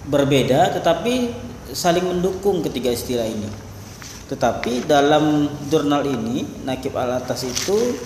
berbeda 0.05 0.77
tetapi 0.77 1.33
saling 1.73 2.05
mendukung 2.05 2.61
ketiga 2.61 2.93
istilah 2.93 3.25
ini. 3.25 3.49
Tetapi 4.29 4.85
dalam 4.85 5.49
jurnal 5.69 6.05
ini 6.05 6.45
Nakib 6.65 6.93
Al 6.93 7.17
Atas 7.17 7.45
itu 7.49 7.97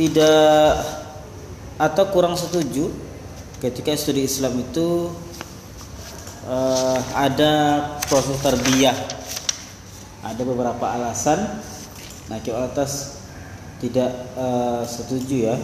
tidak 0.00 0.80
atau 1.76 2.04
kurang 2.08 2.36
setuju 2.36 2.88
ketika 3.60 3.92
studi 3.96 4.24
Islam 4.24 4.56
itu 4.60 5.12
uh, 6.48 6.98
ada 7.16 7.52
proses 8.08 8.36
terbiah. 8.40 8.96
Ada 10.24 10.40
beberapa 10.44 10.88
alasan. 10.88 11.60
Nakib 12.32 12.56
Al 12.56 12.72
Atas 12.72 13.20
tidak 13.84 14.08
uh, 14.40 14.80
setuju 14.88 15.52
ya 15.52 15.56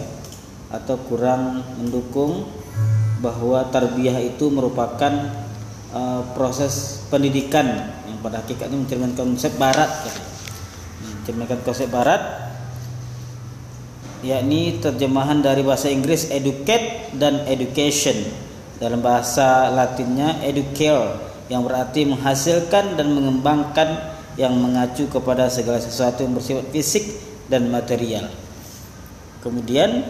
atau 0.68 1.00
kurang 1.08 1.64
mendukung 1.80 2.44
bahwa 3.24 3.64
tarbiyah 3.72 4.20
itu 4.20 4.52
merupakan 4.52 5.12
uh, 5.96 6.22
proses 6.36 7.04
pendidikan 7.08 7.64
yang 8.04 8.20
pada 8.20 8.44
hakikatnya 8.44 8.76
mencerminkan 8.76 9.32
konsep 9.32 9.56
barat. 9.56 9.88
Mencerminkan 11.00 11.64
konsep 11.64 11.88
barat 11.88 12.52
yakni 14.20 14.76
terjemahan 14.84 15.40
dari 15.40 15.64
bahasa 15.64 15.88
Inggris 15.88 16.28
educate 16.28 17.16
dan 17.16 17.48
education 17.48 18.49
dalam 18.80 19.04
bahasa 19.04 19.68
Latinnya 19.70 20.40
educare 20.40 21.20
yang 21.52 21.62
berarti 21.62 22.08
menghasilkan 22.08 22.96
dan 22.96 23.12
mengembangkan 23.12 24.16
yang 24.40 24.56
mengacu 24.56 25.04
kepada 25.12 25.52
segala 25.52 25.76
sesuatu 25.76 26.24
yang 26.24 26.32
bersifat 26.32 26.66
fisik 26.72 27.04
dan 27.52 27.68
material. 27.68 28.26
Kemudian 29.44 30.02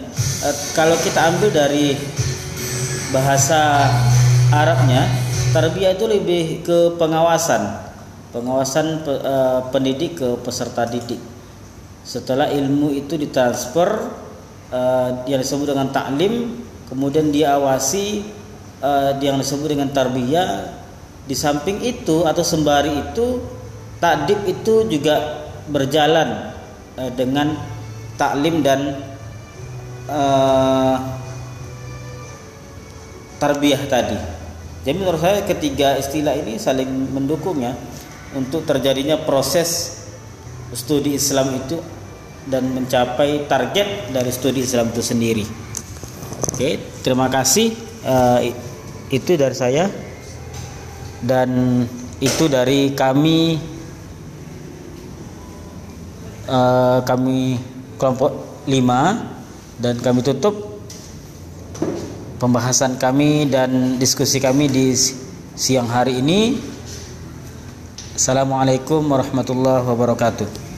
eh, 0.47 0.57
kalau 0.79 0.95
kita 1.03 1.35
ambil 1.35 1.51
dari 1.51 1.99
bahasa 3.11 3.91
Arabnya 4.51 5.07
tarbiyah 5.51 5.95
itu 5.99 6.07
lebih 6.07 6.63
ke 6.63 6.95
pengawasan 6.99 7.91
pengawasan 8.31 9.03
uh, 9.07 9.67
pendidik 9.75 10.23
ke 10.23 10.29
peserta 10.43 10.87
didik 10.87 11.19
setelah 12.07 12.47
ilmu 12.47 12.95
itu 12.95 13.19
ditransfer 13.19 14.11
uh, 14.71 15.27
yang 15.27 15.43
disebut 15.43 15.75
dengan 15.75 15.91
taklim 15.91 16.63
kemudian 16.87 17.35
diawasi 17.35 18.23
uh, 18.83 19.17
yang 19.21 19.39
disebut 19.41 19.69
dengan 19.77 19.89
tarbiyah 19.93 20.81
di 21.25 21.37
samping 21.37 21.81
itu 21.85 22.27
atau 22.27 22.43
sembari 22.43 23.13
itu 23.13 23.39
takdib 24.03 24.41
itu 24.49 24.89
juga 24.91 25.47
berjalan 25.71 26.57
uh, 26.99 27.13
dengan 27.15 27.55
taklim 28.19 28.61
dan 28.65 29.01
uh, 30.11 30.97
tarbiyah 33.41 33.83
tadi 33.87 34.41
jadi 34.81 34.97
menurut 34.97 35.21
saya 35.21 35.45
ketiga 35.45 36.01
istilah 36.01 36.33
ini 36.37 36.57
saling 36.57 36.89
mendukung 37.13 37.61
ya 37.61 37.77
untuk 38.33 38.65
terjadinya 38.65 39.21
proses 39.21 40.01
studi 40.73 41.19
Islam 41.19 41.53
itu 41.53 41.77
dan 42.49 42.65
mencapai 42.73 43.45
target 43.45 44.09
dari 44.15 44.31
studi 44.33 44.65
Islam 44.65 44.89
itu 44.95 45.03
sendiri. 45.05 45.45
Oke, 46.49 46.81
terima 47.05 47.29
kasih. 47.29 47.77
Uh, 48.01 48.70
itu 49.11 49.35
dari 49.35 49.57
saya 49.59 49.91
dan 51.21 51.83
itu 52.23 52.47
dari 52.47 52.95
kami 52.95 53.59
uh, 56.47 57.03
kami 57.03 57.59
kelompok 57.99 58.65
5 58.71 59.83
dan 59.83 59.95
kami 59.99 60.21
tutup 60.23 60.55
pembahasan 62.39 62.97
kami 62.97 63.51
dan 63.51 63.99
diskusi 63.99 64.41
kami 64.41 64.71
di 64.71 64.95
siang 65.59 65.91
hari 65.91 66.23
ini. 66.23 66.57
Assalamualaikum 68.17 69.01
warahmatullahi 69.05 69.85
wabarakatuh. 69.85 70.70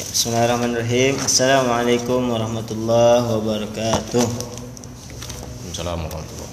Bismillahirrahmanirrahim. 0.00 1.20
Assalamualaikum 1.20 2.32
warahmatullahi 2.32 3.36
wabarakatuh. 3.36 4.24
Assalamualaikum 5.68 6.48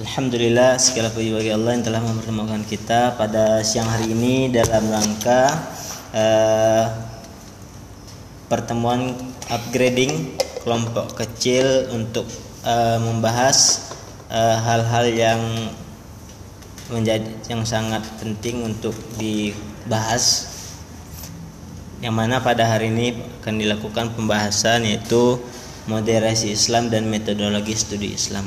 Alhamdulillah 0.00 0.80
segala 0.80 1.12
puji 1.12 1.36
bagi 1.36 1.52
Allah 1.52 1.76
yang 1.76 1.84
telah 1.84 2.00
mempertemukan 2.00 2.64
kita 2.64 3.20
pada 3.20 3.60
siang 3.60 3.84
hari 3.84 4.16
ini 4.16 4.48
dalam 4.48 4.80
rangka 4.88 5.60
uh, 6.16 6.88
pertemuan 8.48 9.12
upgrading 9.52 10.32
kelompok 10.64 11.20
kecil 11.20 11.92
untuk 11.92 12.24
uh, 12.64 12.96
membahas 12.96 13.92
eh, 14.32 14.56
hal-hal 14.56 15.04
uh, 15.04 15.12
yang 15.12 15.40
menjadi 16.88 17.28
yang 17.52 17.60
sangat 17.68 18.00
penting 18.16 18.64
untuk 18.64 18.96
dibahas 19.20 20.53
yang 22.04 22.12
mana 22.12 22.36
pada 22.44 22.68
hari 22.68 22.92
ini 22.92 23.16
akan 23.40 23.56
dilakukan 23.56 24.12
pembahasan 24.12 24.84
yaitu 24.84 25.40
moderasi 25.88 26.52
Islam 26.52 26.92
dan 26.92 27.08
metodologi 27.08 27.72
studi 27.72 28.12
Islam. 28.12 28.44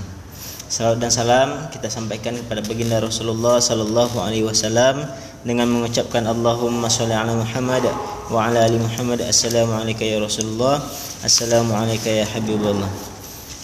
Salam 0.70 1.02
dan 1.02 1.10
salam 1.10 1.50
kita 1.74 1.90
sampaikan 1.90 2.38
kepada 2.38 2.62
baginda 2.62 3.02
Rasulullah 3.02 3.58
sallallahu 3.58 4.22
alaihi 4.22 4.46
wasallam 4.46 5.10
dengan 5.42 5.74
mengucapkan 5.74 6.30
Allahumma 6.30 6.86
sholli 6.86 7.18
ala 7.18 7.34
Muhammad 7.34 7.82
wa 8.30 8.46
ala 8.46 8.62
ali 8.62 8.78
Muhammad. 8.78 9.26
Assalamu 9.26 9.74
alayka 9.74 10.06
ya 10.06 10.22
Rasulullah. 10.22 10.78
Assalamu 11.26 11.74
alayka 11.74 12.14
ya 12.14 12.30
Habibullah. 12.30 12.92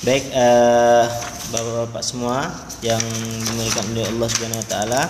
Baik 0.02 0.26
uh, 0.34 1.06
bapak-bapak 1.54 2.02
semua 2.02 2.50
yang 2.82 3.04
dimuliakan 3.46 3.86
oleh 3.94 4.06
Allah 4.10 4.28
Subhanahu 4.32 4.58
wa 4.58 4.68
taala 4.74 5.02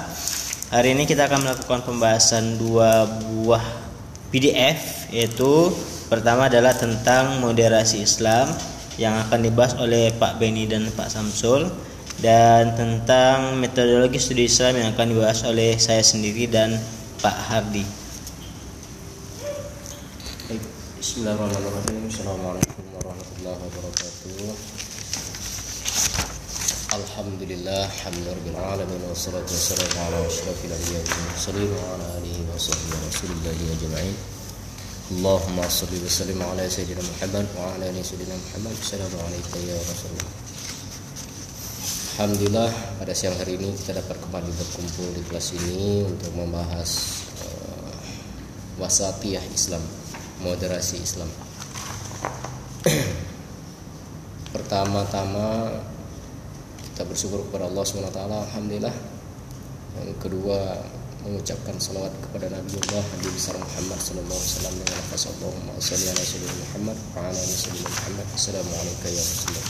hari 0.75 0.91
ini 0.91 1.07
kita 1.07 1.31
akan 1.31 1.39
melakukan 1.39 1.79
pembahasan 1.87 2.59
dua 2.59 3.07
buah 3.07 3.92
PDF 4.33 5.13
yaitu 5.13 5.69
pertama 6.09 6.49
adalah 6.49 6.73
tentang 6.73 7.37
moderasi 7.37 8.01
Islam 8.01 8.49
yang 8.97 9.13
akan 9.29 9.45
dibahas 9.45 9.77
oleh 9.77 10.09
Pak 10.17 10.41
Beni 10.41 10.65
dan 10.65 10.89
Pak 10.89 11.13
Samsul 11.13 11.69
dan 12.17 12.73
tentang 12.73 13.61
metodologi 13.61 14.17
studi 14.17 14.49
Islam 14.49 14.81
yang 14.81 14.97
akan 14.97 15.13
dibahas 15.13 15.45
oleh 15.45 15.77
saya 15.77 16.01
sendiri 16.01 16.49
dan 16.49 16.81
Pak 17.21 17.37
Hardi. 17.49 17.85
Bismillahirrahmanirrahim. 20.97 22.09
Assalamualaikum 22.09 22.83
warahmatullahi 22.97 23.59
wabarakatuh. 23.59 24.81
Alhamdulillah 26.93 27.89
Alhamdulillah 27.89 28.77
alamin 28.77 29.01
wassalatu 29.09 29.49
wassalamu 29.49 29.97
ala 29.97 30.29
asyrafil 30.29 30.73
anbiya'i 30.77 31.01
wal 31.01 31.21
mursalin 31.25 31.69
wa 31.73 31.85
ala 31.97 32.12
Assalamu 32.53 32.85
alaikum 39.25 39.57
ya 39.65 39.77
Rasulullah 39.81 40.29
Alhamdulillah 42.13 42.69
pada 43.01 43.13
siang 43.17 43.33
hari 43.41 43.57
ini 43.57 43.73
kita 43.73 43.97
dapat 43.97 44.21
kembali 44.21 44.53
berkumpul 44.53 45.17
di 45.17 45.25
kelas 45.25 45.57
ini 45.57 46.05
untuk 46.05 46.29
membahas 46.37 46.89
uh, 47.41 47.97
wasatiyah 48.77 49.41
Islam, 49.49 49.81
moderasi 50.45 51.01
Islam. 51.01 51.33
Pertama-tama 54.53 55.73
kita 56.93 57.01
bersyukur 57.09 57.49
kepada 57.49 57.65
Allah 57.65 57.81
SWT 57.81 58.13
Alhamdulillah. 58.13 58.93
Yang 60.05 60.21
kedua 60.21 60.85
mengucapkan 61.23 61.79
salawat 61.79 62.11
kepada 62.19 62.51
Nabi 62.51 62.75
Allah 62.83 62.99
Nabi 63.15 63.31
besar 63.31 63.55
Muhammad 63.55 63.95
sallallahu 63.95 64.35
alaihi 64.35 64.51
wasallam 64.51 64.75
dengan 64.75 64.99
lafaz 64.99 65.31
Allahumma 65.31 65.79
shalli 65.79 66.11
ala 66.11 66.19
sayyidina 66.19 66.59
Muhammad 66.59 66.99
wa 66.99 67.23
ala 67.23 67.39
ali 67.39 67.55
Muhammad. 67.87 68.27
Assalamualaikum 68.35 69.07
ya 69.07 69.23
Rasulullah. 69.23 69.63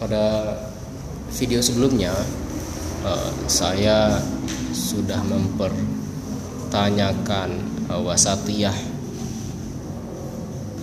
Pada 0.00 0.56
video 1.34 1.60
sebelumnya 1.60 2.14
uh, 3.02 3.34
saya 3.50 4.22
sudah 4.70 5.18
mempertanyakan 5.26 7.50
uh, 7.90 7.98
wasatiyah 7.98 8.78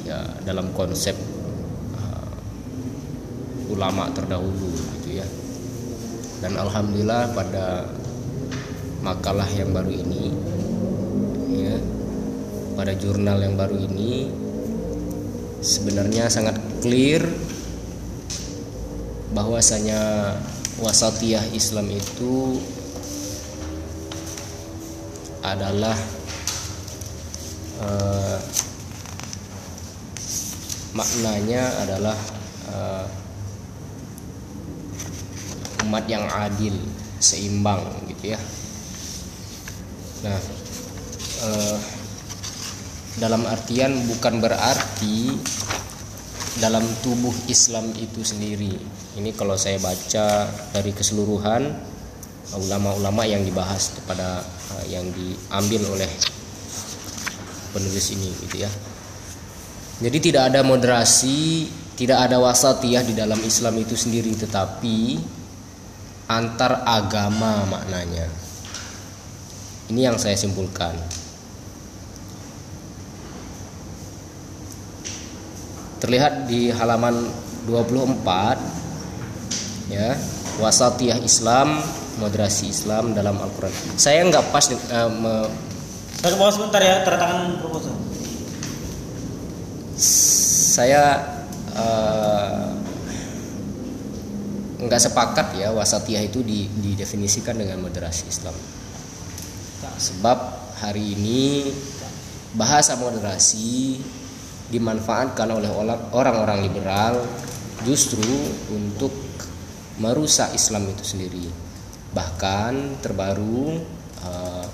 ya 0.04 0.20
dalam 0.44 0.76
konsep 0.76 1.16
ulama 3.68 4.08
terdahulu 4.10 4.72
gitu 4.98 5.22
ya 5.22 5.28
dan 6.42 6.54
alhamdulillah 6.54 7.34
pada 7.34 7.90
makalah 9.02 9.48
yang 9.58 9.74
baru 9.74 9.90
ini 9.90 10.24
ya 11.54 11.76
pada 12.78 12.94
jurnal 12.94 13.42
yang 13.42 13.58
baru 13.58 13.78
ini 13.78 14.30
sebenarnya 15.66 16.30
sangat 16.30 16.62
clear 16.86 17.26
bahwasanya 19.34 20.34
wasatiyah 20.78 21.42
Islam 21.58 21.90
itu 21.90 22.62
adalah 25.42 25.98
uh, 27.82 28.38
maknanya 30.94 31.64
adalah 31.86 32.18
uh, 32.70 33.06
umat 35.88 36.06
yang 36.12 36.28
adil 36.28 36.76
seimbang 37.18 37.82
gitu 38.12 38.36
ya. 38.36 38.40
Nah 40.28 40.40
eh, 41.48 41.78
dalam 43.18 43.48
artian 43.50 43.98
bukan 44.06 44.38
berarti 44.44 45.34
dalam 46.62 46.86
tubuh 47.02 47.34
Islam 47.50 47.90
itu 47.98 48.22
sendiri. 48.22 48.78
Ini 49.18 49.34
kalau 49.34 49.58
saya 49.58 49.82
baca 49.82 50.46
dari 50.76 50.94
keseluruhan 50.94 51.64
ulama-ulama 52.54 53.26
yang 53.26 53.42
dibahas 53.42 53.96
kepada 53.98 54.46
eh, 54.78 54.94
yang 54.94 55.06
diambil 55.16 55.98
oleh 55.98 56.12
penulis 57.74 58.14
ini 58.14 58.30
gitu 58.46 58.68
ya. 58.68 58.72
Jadi 59.98 60.18
tidak 60.22 60.54
ada 60.54 60.62
moderasi 60.62 61.66
tidak 61.98 62.30
ada 62.30 62.38
wasatiyah 62.38 63.02
di 63.02 63.18
dalam 63.18 63.42
Islam 63.42 63.82
itu 63.82 63.98
sendiri 63.98 64.30
tetapi 64.38 65.18
antar 66.28 66.84
agama 66.84 67.64
maknanya. 67.68 68.28
Ini 69.88 70.12
yang 70.12 70.20
saya 70.20 70.36
simpulkan. 70.36 70.92
Terlihat 76.04 76.46
di 76.52 76.70
halaman 76.70 77.26
24 77.66 78.60
ya, 79.90 80.14
wasatiyah 80.60 81.24
Islam, 81.24 81.80
moderasi 82.20 82.70
Islam 82.70 83.16
dalam 83.16 83.40
Al-Qur'an. 83.40 83.72
Saya 83.96 84.28
nggak 84.28 84.52
pas 84.52 84.68
uh, 84.68 85.10
me... 85.10 85.48
Saya 86.18 86.34
ke 86.34 86.38
bawah 86.38 86.54
sebentar 86.54 86.82
ya, 86.84 87.06
tanda 87.06 87.18
tangan 87.22 87.62
proposal. 87.62 87.94
Saya 90.78 91.24
uh, 91.74 92.17
nggak 94.78 95.02
sepakat 95.02 95.58
ya 95.58 95.74
wasatiyah 95.74 96.22
itu 96.22 96.46
didefinisikan 96.46 97.58
dengan 97.58 97.82
moderasi 97.82 98.30
Islam. 98.30 98.54
Sebab 99.98 100.38
hari 100.78 101.18
ini 101.18 101.74
bahasa 102.54 102.94
moderasi 102.98 103.98
dimanfaatkan 104.70 105.50
oleh 105.50 105.72
orang-orang 106.14 106.70
liberal 106.70 107.26
justru 107.82 108.22
untuk 108.70 109.10
merusak 109.98 110.54
Islam 110.54 110.86
itu 110.94 111.02
sendiri. 111.02 111.50
Bahkan 112.14 113.02
terbaru 113.02 113.82
uh, 114.22 114.66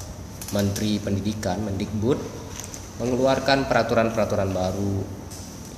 Menteri 0.52 1.00
Pendidikan 1.00 1.64
Mendikbud 1.64 2.20
mengeluarkan 3.00 3.66
peraturan-peraturan 3.72 4.50
baru 4.54 4.96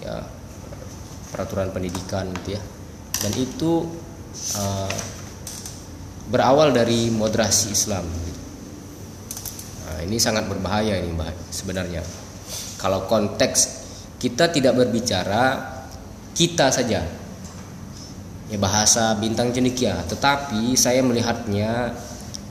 ya 0.04 0.18
peraturan 1.30 1.70
pendidikan 1.70 2.30
gitu 2.42 2.58
ya. 2.58 2.62
Dan 3.22 3.32
itu 3.38 3.72
uh, 4.56 4.92
berawal 6.30 6.74
dari 6.74 7.14
moderasi 7.14 7.72
Islam. 7.72 8.06
Nah, 9.86 10.00
ini 10.02 10.18
sangat 10.18 10.50
berbahaya 10.50 10.98
ini 10.98 11.14
sebenarnya. 11.54 12.02
Kalau 12.82 13.06
konteks 13.06 13.86
kita 14.18 14.50
tidak 14.50 14.74
berbicara 14.78 15.74
kita 16.36 16.68
saja, 16.68 17.06
ya 18.52 18.58
bahasa 18.60 19.16
bintang 19.16 19.56
cendekia, 19.56 20.04
tetapi 20.10 20.76
saya 20.76 21.00
melihatnya 21.00 21.96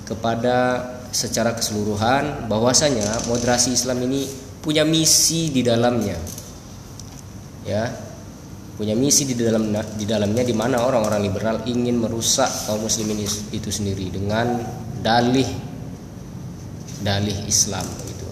kepada 0.08 0.80
secara 1.14 1.54
keseluruhan 1.54 2.50
bahwasanya 2.50 3.28
moderasi 3.30 3.76
Islam 3.76 4.02
ini 4.08 4.26
punya 4.64 4.82
misi 4.82 5.52
di 5.52 5.60
dalamnya. 5.60 6.16
Ya, 7.64 7.92
punya 8.74 8.98
misi 8.98 9.22
di 9.22 9.38
dalam 9.38 9.70
di 9.70 10.02
dalamnya 10.02 10.42
di 10.42 10.50
mana 10.50 10.82
orang-orang 10.82 11.22
liberal 11.22 11.56
ingin 11.70 11.94
merusak 12.02 12.50
kaum 12.66 12.82
muslimin 12.82 13.22
itu 13.54 13.70
sendiri 13.70 14.10
dengan 14.10 14.58
dalih 14.98 15.46
dalih 17.04 17.38
Islam 17.46 17.86
gitu. 18.08 18.26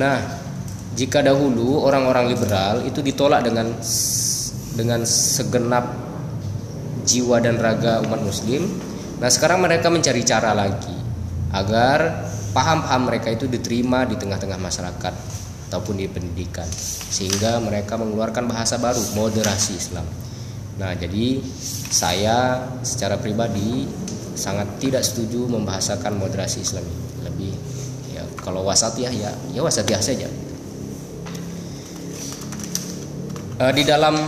Nah, 0.00 0.16
jika 0.96 1.20
dahulu 1.20 1.84
orang-orang 1.84 2.32
liberal 2.32 2.86
itu 2.88 3.04
ditolak 3.04 3.44
dengan 3.44 3.68
dengan 4.74 5.04
segenap 5.04 5.92
jiwa 7.04 7.42
dan 7.42 7.60
raga 7.60 8.00
umat 8.06 8.22
muslim, 8.24 8.64
nah 9.20 9.28
sekarang 9.28 9.60
mereka 9.60 9.92
mencari 9.92 10.22
cara 10.24 10.56
lagi 10.56 10.94
agar 11.52 12.30
paham-paham 12.54 13.12
mereka 13.12 13.28
itu 13.34 13.44
diterima 13.50 14.06
di 14.06 14.16
tengah-tengah 14.16 14.56
masyarakat 14.56 15.14
ataupun 15.70 16.02
di 16.02 16.10
pendidikan 16.10 16.66
sehingga 17.14 17.62
mereka 17.62 17.94
mengeluarkan 17.94 18.50
bahasa 18.50 18.74
baru 18.82 18.98
moderasi 19.14 19.78
Islam. 19.78 20.02
Nah, 20.82 20.98
jadi 20.98 21.38
saya 21.94 22.66
secara 22.82 23.22
pribadi 23.22 23.86
sangat 24.34 24.82
tidak 24.82 25.06
setuju 25.06 25.46
membahasakan 25.46 26.18
moderasi 26.18 26.66
Islam. 26.66 26.82
Lebih 27.22 27.54
ya 28.10 28.26
kalau 28.42 28.66
wasatiyah 28.66 29.14
ya 29.14 29.30
ya 29.54 29.60
wasatiyah 29.62 30.02
saja. 30.02 30.26
E, 33.60 33.64
di 33.76 33.86
dalam 33.86 34.18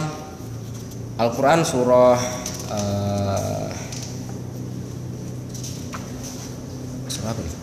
Al-Qur'an 1.18 1.66
surah 1.66 2.20
e, 2.70 2.78
surah 7.10 7.30
apa 7.32 7.40
nih? 7.40 7.61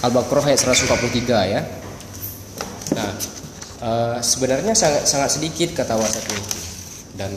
Al-Baqarah 0.00 0.48
ayat 0.48 0.60
143 0.64 1.52
ya. 1.52 1.60
Nah, 2.96 3.10
uh, 3.84 4.16
sebenarnya 4.24 4.72
sangat 4.72 5.04
sangat 5.04 5.36
sedikit 5.36 5.76
kata 5.76 5.92
wasat 5.92 6.24
ini. 6.24 6.44
Dan 7.20 7.36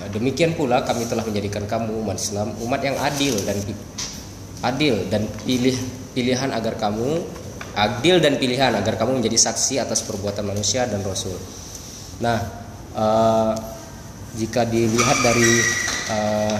uh, 0.00 0.08
demikian 0.12 0.52
pula 0.52 0.84
kami 0.84 1.08
telah 1.08 1.24
menjadikan 1.24 1.64
kamu 1.64 2.04
umat 2.04 2.20
Islam 2.20 2.52
umat 2.60 2.80
yang 2.84 2.96
adil 3.00 3.40
dan 3.48 3.56
adil 4.64 4.96
dan 5.08 5.24
pilih 5.48 5.76
pilihan 6.12 6.52
agar 6.52 6.76
kamu 6.76 7.24
adil 7.72 8.20
dan 8.20 8.36
pilihan 8.36 8.76
agar 8.76 9.00
kamu 9.00 9.24
menjadi 9.24 9.48
saksi 9.48 9.80
atas 9.80 10.04
perbuatan 10.04 10.44
manusia 10.44 10.84
dan 10.84 11.00
rasul. 11.02 11.34
Nah, 12.20 12.36
uh, 12.92 13.56
jika 14.36 14.68
dilihat 14.68 15.18
dari 15.24 15.52
uh, 16.12 16.58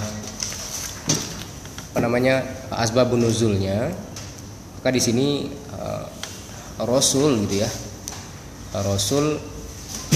apa 1.94 2.00
namanya 2.02 2.42
asbabun 2.74 3.22
nuzulnya 3.22 3.92
maka 4.84 4.92
di 4.92 5.00
sini 5.00 5.48
uh, 5.80 6.04
Rasul 6.84 7.48
gitu 7.48 7.64
ya 7.64 7.70
Rasul 8.84 9.40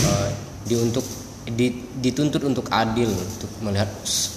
uh, 0.05 0.31
diuntuk 0.69 1.09
dituntut 2.05 2.45
untuk 2.45 2.69
adil 2.69 3.09
untuk 3.09 3.49
melihat 3.65 3.89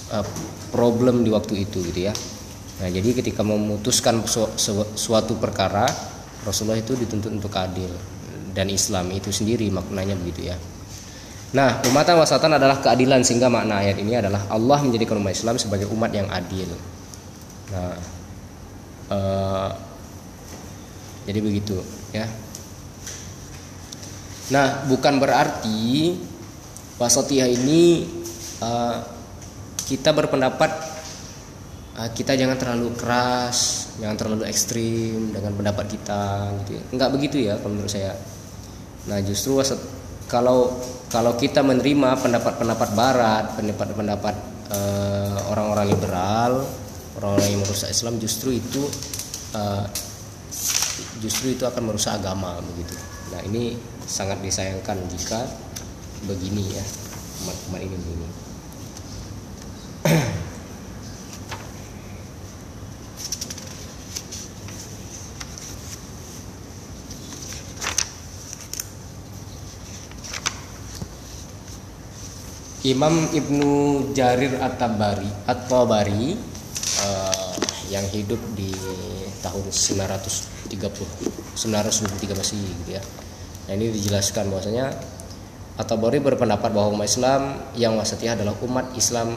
uh, 0.08 0.24
problem 0.72 1.20
di 1.20 1.28
waktu 1.28 1.68
itu 1.68 1.84
gitu 1.84 2.08
ya 2.08 2.16
nah 2.80 2.88
jadi 2.88 3.12
ketika 3.12 3.44
memutuskan 3.44 4.24
su 4.24 4.48
su 4.56 4.72
suatu 4.96 5.36
perkara 5.36 5.84
Rasulullah 6.48 6.80
itu 6.80 6.96
dituntut 6.96 7.28
untuk 7.28 7.52
adil 7.52 7.92
dan 8.56 8.72
Islam 8.72 9.12
itu 9.12 9.28
sendiri 9.28 9.68
maknanya 9.68 10.16
begitu 10.16 10.48
ya 10.48 10.56
Nah, 11.52 11.84
umatan 11.84 12.16
wasatan 12.16 12.56
adalah 12.56 12.80
keadilan 12.80 13.20
sehingga 13.20 13.52
makna 13.52 13.84
ayat 13.84 14.00
ini 14.00 14.16
adalah 14.16 14.48
Allah 14.48 14.80
menjadikan 14.88 15.20
umat 15.20 15.36
Islam 15.36 15.60
sebagai 15.60 15.84
umat 15.92 16.08
yang 16.08 16.24
adil. 16.32 16.64
Nah, 17.68 17.92
jadi 21.28 21.38
begitu 21.38 21.78
ya. 22.10 22.26
Nah, 24.52 24.84
bukan 24.84 25.16
berarti 25.16 26.12
wasatiyah 27.00 27.48
ini 27.48 28.04
uh, 28.60 29.00
kita 29.88 30.12
berpendapat 30.12 30.70
uh, 31.96 32.10
kita 32.12 32.36
jangan 32.36 32.60
terlalu 32.60 32.92
keras, 32.98 33.88
jangan 33.96 34.16
terlalu 34.20 34.44
ekstrim 34.44 35.32
dengan 35.32 35.56
pendapat 35.56 35.96
kita 35.96 36.52
gitu. 36.62 36.70
Ya. 36.76 36.82
Enggak 36.92 37.10
begitu 37.16 37.36
ya 37.40 37.56
kalau 37.62 37.72
menurut 37.80 37.92
saya. 37.92 38.12
Nah, 39.08 39.18
justru 39.24 39.56
wasat 39.56 39.80
kalau 40.28 40.74
kalau 41.08 41.32
kita 41.40 41.64
menerima 41.64 42.20
pendapat-pendapat 42.20 42.88
barat, 42.92 43.44
pendapat-pendapat 43.56 44.34
orang-orang 45.48 45.86
uh, 45.86 45.90
liberal, 45.92 46.52
orang-orang 47.20 47.48
yang 47.56 47.60
merusak 47.64 47.88
Islam 47.92 48.16
justru 48.20 48.56
itu 48.56 48.84
uh, 49.56 49.84
justru 51.22 51.54
itu 51.54 51.64
akan 51.66 51.92
merusak 51.92 52.18
agama 52.18 52.58
begitu. 52.74 52.94
Nah 53.32 53.40
ini 53.46 53.78
sangat 54.04 54.42
disayangkan 54.42 54.98
jika 55.08 55.46
begini 56.26 56.74
ya 56.74 56.84
umat-umat 57.42 57.80
ini 57.82 57.96
begini. 57.98 58.28
Imam 72.82 73.30
Ibnu 73.30 74.10
Jarir 74.10 74.58
At-Tabari 74.58 75.30
At-Tabari 75.46 76.34
uh, 76.98 77.54
yang 77.86 78.02
hidup 78.10 78.42
di 78.58 78.74
tahun 79.42 79.66
930 79.68 80.70
923 81.58 82.38
Masehi 82.38 82.70
gitu 82.86 82.90
ya. 82.96 83.02
Nah, 83.68 83.72
ini 83.74 83.90
dijelaskan 83.90 84.48
bahwasanya 84.48 84.94
At-Tabari 85.72 86.20
berpendapat 86.20 86.70
bahwa 86.70 86.94
umat 86.94 87.08
Islam 87.08 87.58
yang 87.74 87.96
wasatiyah 87.96 88.36
adalah 88.36 88.54
umat 88.60 88.92
Islam 88.94 89.34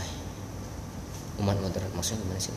eh, 0.00 0.10
umat 1.38 1.56
moderat 1.60 1.92
maksudnya 1.92 2.24
gimana 2.26 2.40
sih? 2.40 2.54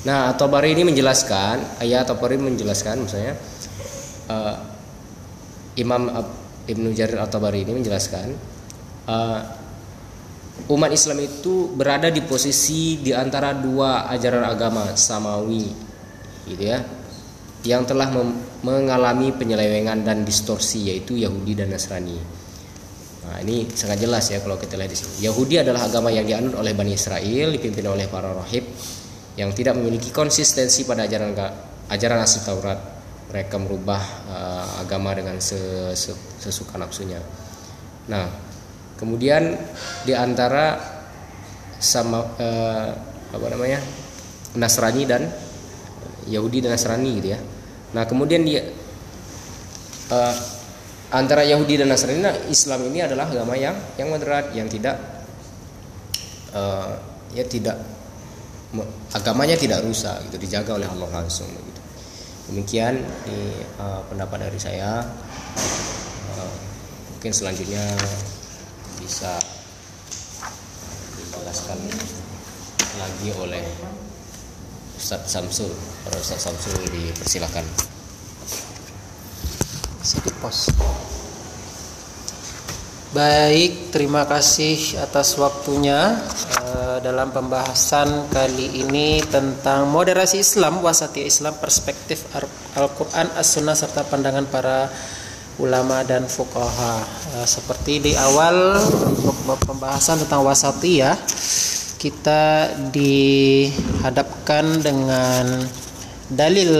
Nah, 0.00 0.32
Tabari 0.32 0.72
ini 0.72 0.88
menjelaskan, 0.88 1.76
ayat 1.76 2.08
Tabari 2.08 2.40
menjelaskan 2.40 3.04
misalnya 3.04 3.36
Imam 5.80 6.12
Ibnu 6.68 6.92
Jarir 6.92 7.18
At-Tabari 7.18 7.64
ini 7.64 7.72
menjelaskan 7.80 8.26
uh, 9.08 9.40
umat 10.68 10.90
Islam 10.92 11.24
itu 11.24 11.72
berada 11.72 12.12
di 12.12 12.20
posisi 12.20 13.00
di 13.00 13.16
antara 13.16 13.56
dua 13.56 14.06
ajaran 14.12 14.44
agama 14.44 14.92
samawi 14.92 15.66
gitu 16.44 16.64
ya 16.68 16.84
yang 17.64 17.84
telah 17.84 18.08
mengalami 18.64 19.36
penyelewengan 19.36 20.00
dan 20.00 20.24
distorsi 20.24 20.88
yaitu 20.88 21.20
Yahudi 21.20 21.52
dan 21.52 21.68
Nasrani. 21.68 22.16
Nah, 23.20 23.36
ini 23.44 23.68
sangat 23.68 24.00
jelas 24.00 24.32
ya 24.32 24.40
kalau 24.40 24.56
kita 24.56 24.80
lihat 24.80 24.88
di 24.88 24.96
sini. 24.96 25.28
Yahudi 25.28 25.60
adalah 25.60 25.84
agama 25.84 26.08
yang 26.08 26.24
dianut 26.24 26.56
oleh 26.56 26.72
Bani 26.72 26.96
Israel 26.96 27.52
dipimpin 27.52 27.84
oleh 27.84 28.08
para 28.08 28.32
rahib 28.32 28.64
yang 29.36 29.52
tidak 29.52 29.76
memiliki 29.76 30.08
konsistensi 30.08 30.88
pada 30.88 31.04
ajaran 31.04 31.36
ajaran 31.92 32.18
asli 32.24 32.40
Taurat. 32.48 32.99
Mereka 33.30 33.56
merubah 33.62 34.02
uh, 34.26 34.82
agama 34.82 35.14
dengan 35.14 35.38
sesuka 35.38 36.74
nafsunya. 36.76 37.22
Nah, 38.10 38.26
kemudian 38.98 39.54
di 40.02 40.12
antara 40.14 40.76
sama 41.78 42.26
uh, 42.36 42.90
apa 43.30 43.46
namanya 43.54 43.78
Nasrani 44.58 45.06
dan 45.06 45.30
Yahudi 46.26 46.66
dan 46.66 46.74
Nasrani 46.74 47.10
gitu 47.22 47.28
ya. 47.32 47.40
Nah, 47.94 48.02
kemudian 48.04 48.42
dia 48.42 48.66
uh, 50.10 50.34
antara 51.10 51.42
Yahudi 51.46 51.78
dan 51.78 51.90
Nasrani 51.90 52.22
nah, 52.22 52.34
Islam 52.50 52.86
ini 52.90 53.02
adalah 53.02 53.30
agama 53.30 53.54
yang 53.58 53.74
yang 53.98 54.10
moderat 54.10 54.50
yang 54.54 54.70
tidak 54.70 54.98
uh, 56.54 56.94
ya 57.34 57.46
tidak 57.46 57.78
agamanya 59.10 59.58
tidak 59.58 59.82
rusak 59.82 60.14
gitu 60.30 60.38
dijaga 60.38 60.78
oleh 60.78 60.86
Allah 60.86 61.10
langsung 61.22 61.50
demikian 62.50 62.98
ini 63.30 63.62
uh, 63.78 64.02
pendapat 64.10 64.50
dari 64.50 64.58
saya. 64.58 65.06
Uh, 66.34 66.54
mungkin 67.14 67.30
selanjutnya 67.30 67.86
bisa 68.98 69.38
dijelaskan 71.14 71.78
lagi 72.98 73.28
oleh 73.38 73.64
Ustadz 74.98 75.30
Samsul. 75.30 75.70
Para 76.02 76.18
Ustadz 76.18 76.50
Samsul 76.50 76.74
dipersilakan. 76.90 77.64
Sedikit 80.02 80.34
pos 80.42 80.74
Baik, 83.10 83.90
terima 83.90 84.22
kasih 84.22 85.02
atas 85.02 85.34
waktunya 85.34 86.14
dalam 87.00 87.32
pembahasan 87.34 88.28
kali 88.28 88.84
ini 88.84 89.20
tentang 89.24 89.88
moderasi 89.88 90.42
Islam, 90.42 90.80
wasati 90.84 91.24
Islam, 91.24 91.56
perspektif 91.58 92.24
Al-Quran, 92.76 93.32
As-Sunnah 93.34 93.74
serta 93.74 94.04
pandangan 94.06 94.46
para 94.46 94.90
ulama 95.60 96.00
dan 96.02 96.24
fuqaha. 96.24 97.04
Uh, 97.36 97.46
seperti 97.46 98.00
di 98.00 98.12
awal 98.16 98.80
untuk 99.12 99.36
pembahasan 99.68 100.18
tentang 100.24 100.40
wasati 100.42 101.04
ya, 101.04 101.12
kita 102.00 102.72
dihadapkan 102.88 104.64
dengan 104.80 105.60
dalil 106.30 106.70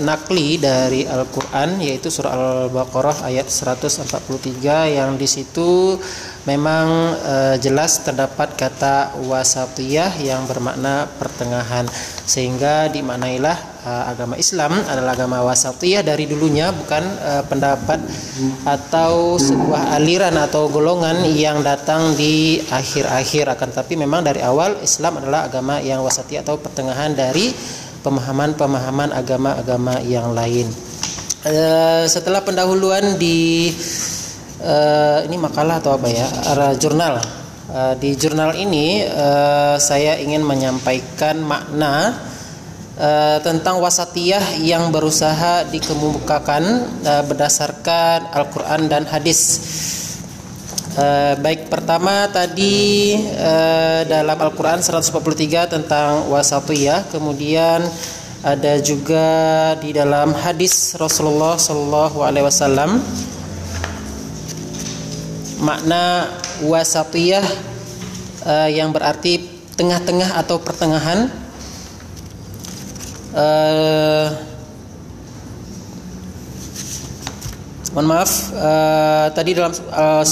nakli 0.00 0.56
dari 0.56 1.04
Al-Qur'an 1.04 1.76
yaitu 1.76 2.08
surah 2.08 2.32
Al-Baqarah 2.32 3.28
ayat 3.28 3.52
143 3.52 4.96
yang 4.96 5.20
di 5.20 5.28
situ 5.28 6.00
memang 6.48 7.16
e, 7.20 7.36
jelas 7.60 8.04
terdapat 8.04 8.56
kata 8.56 9.16
wasatiyah 9.28 10.12
yang 10.20 10.44
bermakna 10.48 11.08
pertengahan. 11.20 11.88
Sehingga 12.24 12.88
dimaknailah 12.88 13.84
e, 13.84 13.90
agama 14.08 14.36
Islam 14.40 14.76
adalah 14.88 15.16
agama 15.16 15.44
wasatiyah 15.44 16.04
dari 16.04 16.24
dulunya 16.28 16.72
bukan 16.72 17.04
e, 17.04 17.32
pendapat 17.48 18.00
atau 18.64 19.36
sebuah 19.40 20.00
aliran 20.00 20.36
atau 20.36 20.68
golongan 20.68 21.24
yang 21.32 21.60
datang 21.64 22.16
di 22.16 22.60
akhir-akhir. 22.68 23.52
Akan 23.52 23.72
tapi 23.72 23.96
memang 23.96 24.24
dari 24.24 24.40
awal 24.44 24.80
Islam 24.84 25.20
adalah 25.20 25.48
agama 25.48 25.80
yang 25.80 26.04
wasatiyah 26.04 26.44
atau 26.44 26.60
pertengahan 26.60 27.12
dari 27.12 27.52
pemahaman-pemahaman 28.04 29.16
agama-agama 29.16 30.04
yang 30.04 30.36
lain. 30.36 30.68
Uh, 31.44 32.04
setelah 32.04 32.44
pendahuluan 32.44 33.16
di 33.16 33.72
uh, 34.60 35.24
ini 35.24 35.40
makalah 35.40 35.80
atau 35.80 35.96
apa 35.96 36.08
ya, 36.12 36.28
uh, 36.28 36.76
jurnal. 36.76 37.16
Uh, 37.64 37.96
di 37.96 38.12
jurnal 38.12 38.52
ini 38.60 39.00
uh, 39.08 39.80
saya 39.80 40.20
ingin 40.20 40.44
menyampaikan 40.44 41.40
makna 41.40 42.12
uh, 43.00 43.40
tentang 43.40 43.80
wasatiyah 43.80 44.60
yang 44.60 44.92
berusaha 44.92 45.64
dikemukakan 45.72 46.64
uh, 47.08 47.22
berdasarkan 47.24 48.28
Al-Quran 48.36 48.92
dan 48.92 49.08
hadis. 49.08 49.40
Uh, 50.94 51.34
baik 51.42 51.74
pertama 51.74 52.30
tadi 52.30 53.18
uh, 53.34 54.06
dalam 54.06 54.38
Al-Qur'an 54.38 54.78
143 54.78 55.66
tentang 55.66 56.30
wasatiyah, 56.30 57.10
kemudian 57.10 57.82
ada 58.46 58.78
juga 58.78 59.26
di 59.82 59.90
dalam 59.90 60.30
hadis 60.38 60.94
Rasulullah 60.94 61.58
Shallallahu 61.58 62.22
makna 65.66 66.30
wasatiyah 66.62 67.42
uh, 68.46 68.70
yang 68.70 68.94
berarti 68.94 69.50
tengah-tengah 69.74 70.38
atau 70.46 70.62
pertengahan. 70.62 71.26
Uh, 73.34 74.30
mohon 77.90 78.06
maaf 78.06 78.30
uh, 78.54 79.26
tadi 79.34 79.58
dalam 79.58 79.74
uh, 79.90 80.22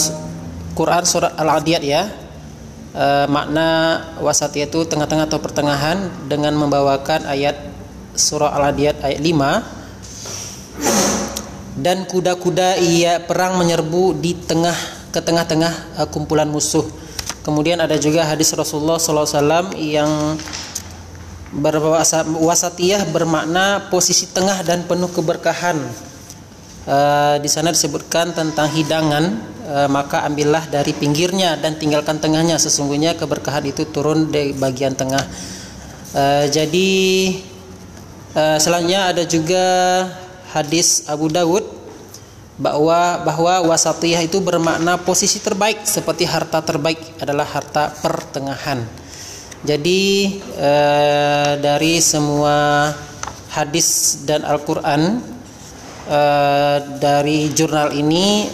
Quran 0.73 1.05
surat 1.05 1.37
Al-Adiyat 1.37 1.85
ya. 1.85 2.09
Uh, 2.93 3.25
makna 3.25 4.05
wasatiyah 4.20 4.68
itu 4.68 4.85
tengah-tengah 4.85 5.25
atau 5.25 5.41
pertengahan 5.41 6.12
dengan 6.29 6.53
membawakan 6.53 7.25
ayat 7.25 7.57
surah 8.12 8.53
Al-Adiyat 8.53 9.01
ayat 9.01 9.16
5 9.16 11.81
dan 11.81 12.05
kuda-kuda 12.05 12.77
ia 12.77 13.25
perang 13.25 13.57
menyerbu 13.57 14.20
di 14.20 14.37
tengah 14.37 14.77
ke 15.09 15.25
tengah-tengah 15.25 16.05
uh, 16.05 16.09
kumpulan 16.09 16.49
musuh. 16.49 16.85
Kemudian 17.43 17.81
ada 17.81 17.99
juga 17.99 18.29
hadis 18.29 18.55
Rasulullah 18.55 19.01
SAW 19.01 19.73
yang 19.75 20.39
berwasatiyah 21.53 23.12
bermakna 23.12 23.93
posisi 23.93 24.25
tengah 24.31 24.64
dan 24.64 24.89
penuh 24.89 25.11
keberkahan. 25.12 25.77
Uh, 26.83 27.39
di 27.39 27.47
sana 27.47 27.70
disebutkan 27.70 28.35
tentang 28.35 28.66
hidangan, 28.73 29.39
uh, 29.67 29.89
maka 29.91 30.27
ambillah 30.27 30.67
dari 30.71 30.93
pinggirnya 30.95 31.59
dan 31.59 31.79
tinggalkan 31.79 32.19
tengahnya. 32.19 32.59
Sesungguhnya 32.59 33.15
keberkahan 33.15 33.67
itu 33.67 33.87
turun 33.89 34.31
dari 34.31 34.55
bagian 34.55 34.95
tengah. 34.95 35.23
Uh, 36.13 36.45
jadi 36.53 36.91
uh, 38.37 38.59
selanjutnya 38.61 39.15
ada 39.15 39.25
juga 39.25 39.65
hadis 40.53 41.09
Abu 41.09 41.33
Dawud 41.33 41.65
bahwa 42.61 43.25
bahwa 43.25 43.73
wasatiyah 43.73 44.23
itu 44.23 44.39
bermakna 44.45 45.01
posisi 45.01 45.41
terbaik 45.41 45.89
seperti 45.89 46.29
harta 46.29 46.61
terbaik 46.61 47.01
adalah 47.19 47.49
harta 47.49 47.91
pertengahan. 48.05 48.85
Jadi 49.63 50.43
uh, 50.59 51.55
dari 51.57 52.03
semua 52.03 52.91
hadis 53.55 54.21
dan 54.27 54.43
Al-Qur'an 54.43 55.23
uh, 56.11 56.79
dari 56.99 57.49
jurnal 57.55 57.95
ini 57.95 58.49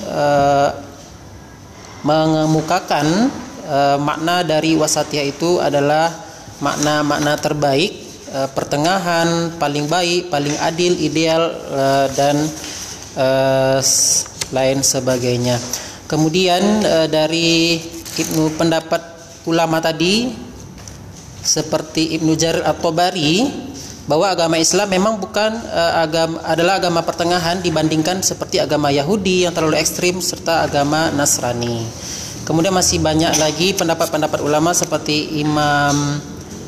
mengemukakan 2.09 3.29
uh, 3.69 4.01
makna 4.01 4.41
dari 4.41 4.73
wasatiyah 4.73 5.29
itu 5.29 5.61
adalah 5.61 6.09
makna-makna 6.65 7.37
terbaik, 7.37 7.93
uh, 8.33 8.49
pertengahan, 8.49 9.53
paling 9.61 9.85
baik, 9.85 10.33
paling 10.33 10.57
adil, 10.65 10.97
ideal 10.97 11.53
uh, 11.69 12.09
dan 12.17 12.37
uh, 13.21 13.79
lain 14.57 14.81
sebagainya. 14.81 15.61
Kemudian 16.09 16.81
uh, 16.81 17.05
dari 17.05 17.77
Ibnu 18.19 18.57
pendapat 18.57 19.05
ulama 19.45 19.79
tadi 19.85 20.33
seperti 21.45 22.17
Ibnu 22.19 22.35
Jarir 22.35 22.65
At-Tabari 22.65 23.68
bahwa 24.09 24.33
agama 24.33 24.57
Islam 24.57 24.89
memang 24.89 25.21
bukan 25.21 25.53
uh, 25.69 26.01
agama 26.01 26.41
adalah 26.49 26.81
agama 26.81 27.05
pertengahan 27.05 27.61
dibandingkan 27.61 28.25
seperti 28.25 28.57
agama 28.57 28.89
Yahudi 28.89 29.45
yang 29.45 29.53
terlalu 29.53 29.77
ekstrim 29.77 30.17
serta 30.25 30.65
agama 30.65 31.13
Nasrani. 31.13 31.85
Kemudian 32.49 32.73
masih 32.73 33.05
banyak 33.05 33.37
lagi 33.37 33.77
pendapat-pendapat 33.77 34.41
ulama 34.41 34.73
seperti 34.73 35.37
Imam 35.45 36.17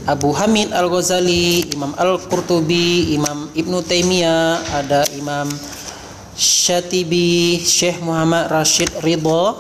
Abu 0.05 0.37
Hamid 0.37 0.69
Al-Ghazali, 0.77 1.73
Imam 1.73 1.97
Al-Qurtubi, 1.97 3.17
Imam 3.17 3.49
Ibnu 3.57 3.81
Taimiyah, 3.89 4.61
ada 4.77 5.09
Imam 5.17 5.49
Syatibi, 6.37 7.57
Syekh 7.65 8.05
Muhammad 8.05 8.53
Rashid 8.53 8.93
Ridho 9.01 9.57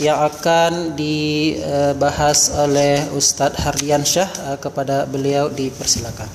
yang 0.00 0.24
akan 0.24 0.96
dibahas 0.96 2.52
oleh 2.56 3.04
Ustadz 3.12 3.60
Hardian 3.60 4.04
Syah 4.04 4.56
kepada 4.56 5.04
beliau 5.04 5.52
dipersilakan. 5.52 6.28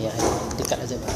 Ya, 0.00 0.12
dekat 0.60 0.78
aja 0.84 0.96
Pak. 1.00 1.12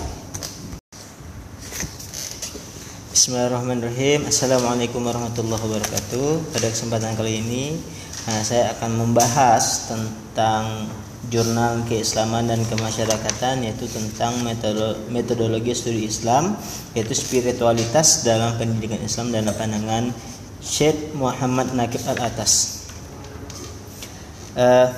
Bismillahirrahmanirrahim. 3.29 4.25
Assalamualaikum 4.25 5.05
warahmatullahi 5.05 5.61
wabarakatuh. 5.61 6.49
Pada 6.49 6.65
kesempatan 6.73 7.13
kali 7.13 7.45
ini 7.45 7.77
nah, 8.25 8.41
saya 8.41 8.73
akan 8.73 9.05
membahas 9.05 9.85
tentang 9.85 10.89
jurnal 11.29 11.85
keislaman 11.85 12.49
dan 12.49 12.65
kemasyarakatan 12.65 13.69
yaitu 13.69 13.85
tentang 13.85 14.33
metodologi 15.13 15.77
studi 15.77 16.09
Islam 16.09 16.57
yaitu 16.97 17.13
spiritualitas 17.13 18.25
dalam 18.25 18.57
pendidikan 18.57 19.05
Islam 19.05 19.29
dan 19.29 19.45
pandangan 19.53 20.09
Syekh 20.65 21.13
Muhammad 21.13 21.77
Nakib 21.77 22.01
Al-Atas. 22.09 22.81
Uh, 24.57 24.89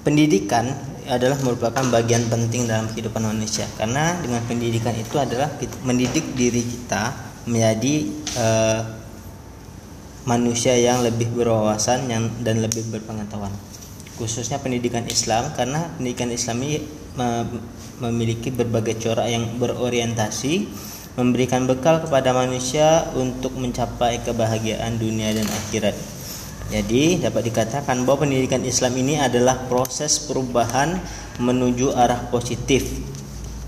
pendidikan 0.00 0.72
adalah 1.08 1.36
merupakan 1.44 1.84
bagian 1.92 2.24
penting 2.32 2.68
dalam 2.68 2.88
kehidupan 2.92 3.24
manusia. 3.24 3.68
Karena 3.76 4.16
dengan 4.20 4.40
pendidikan 4.48 4.96
itu 4.96 5.16
adalah 5.20 5.52
mendidik 5.84 6.34
diri 6.36 6.64
kita 6.64 7.12
menjadi 7.44 7.94
uh, 8.40 8.80
manusia 10.24 10.72
yang 10.76 11.04
lebih 11.04 11.28
berwawasan 11.36 12.08
yang 12.08 12.32
dan 12.40 12.64
lebih 12.64 12.88
berpengetahuan. 12.88 13.52
Khususnya 14.16 14.62
pendidikan 14.62 15.04
Islam 15.10 15.52
karena 15.52 15.90
pendidikan 15.98 16.30
Islam 16.30 16.62
ini 16.64 16.78
memiliki 17.98 18.50
berbagai 18.50 18.98
corak 18.98 19.26
yang 19.30 19.58
berorientasi 19.58 20.66
memberikan 21.14 21.66
bekal 21.70 22.02
kepada 22.02 22.34
manusia 22.34 23.06
untuk 23.14 23.54
mencapai 23.54 24.18
kebahagiaan 24.26 24.98
dunia 24.98 25.30
dan 25.30 25.46
akhirat 25.46 25.94
jadi 26.72 27.28
dapat 27.28 27.52
dikatakan 27.52 28.08
bahwa 28.08 28.24
pendidikan 28.24 28.64
Islam 28.64 28.96
ini 28.96 29.20
adalah 29.20 29.68
proses 29.68 30.16
perubahan 30.24 30.96
menuju 31.36 31.92
arah 31.92 32.30
positif 32.32 32.88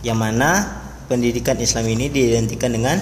yang 0.00 0.16
mana 0.16 0.64
pendidikan 1.10 1.58
Islam 1.60 1.86
ini 1.92 2.08
diidentikan 2.08 2.72
dengan 2.72 2.96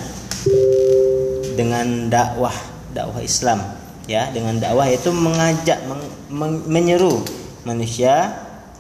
dengan 1.55 2.11
dakwah 2.11 2.55
dakwah 2.90 3.22
Islam 3.22 3.62
ya 4.11 4.28
dengan 4.34 4.59
dakwah 4.59 4.90
itu 4.90 5.14
mengajak 5.14 5.78
meng, 5.86 6.03
meng, 6.28 6.55
menyeru 6.66 7.22
manusia 7.62 8.34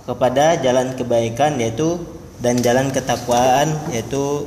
kepada 0.04 0.60
jalan 0.60 0.92
kebaikan 0.98 1.56
yaitu 1.56 1.96
dan 2.42 2.60
jalan 2.60 2.92
ketakwaan 2.92 3.72
yaitu 3.88 4.44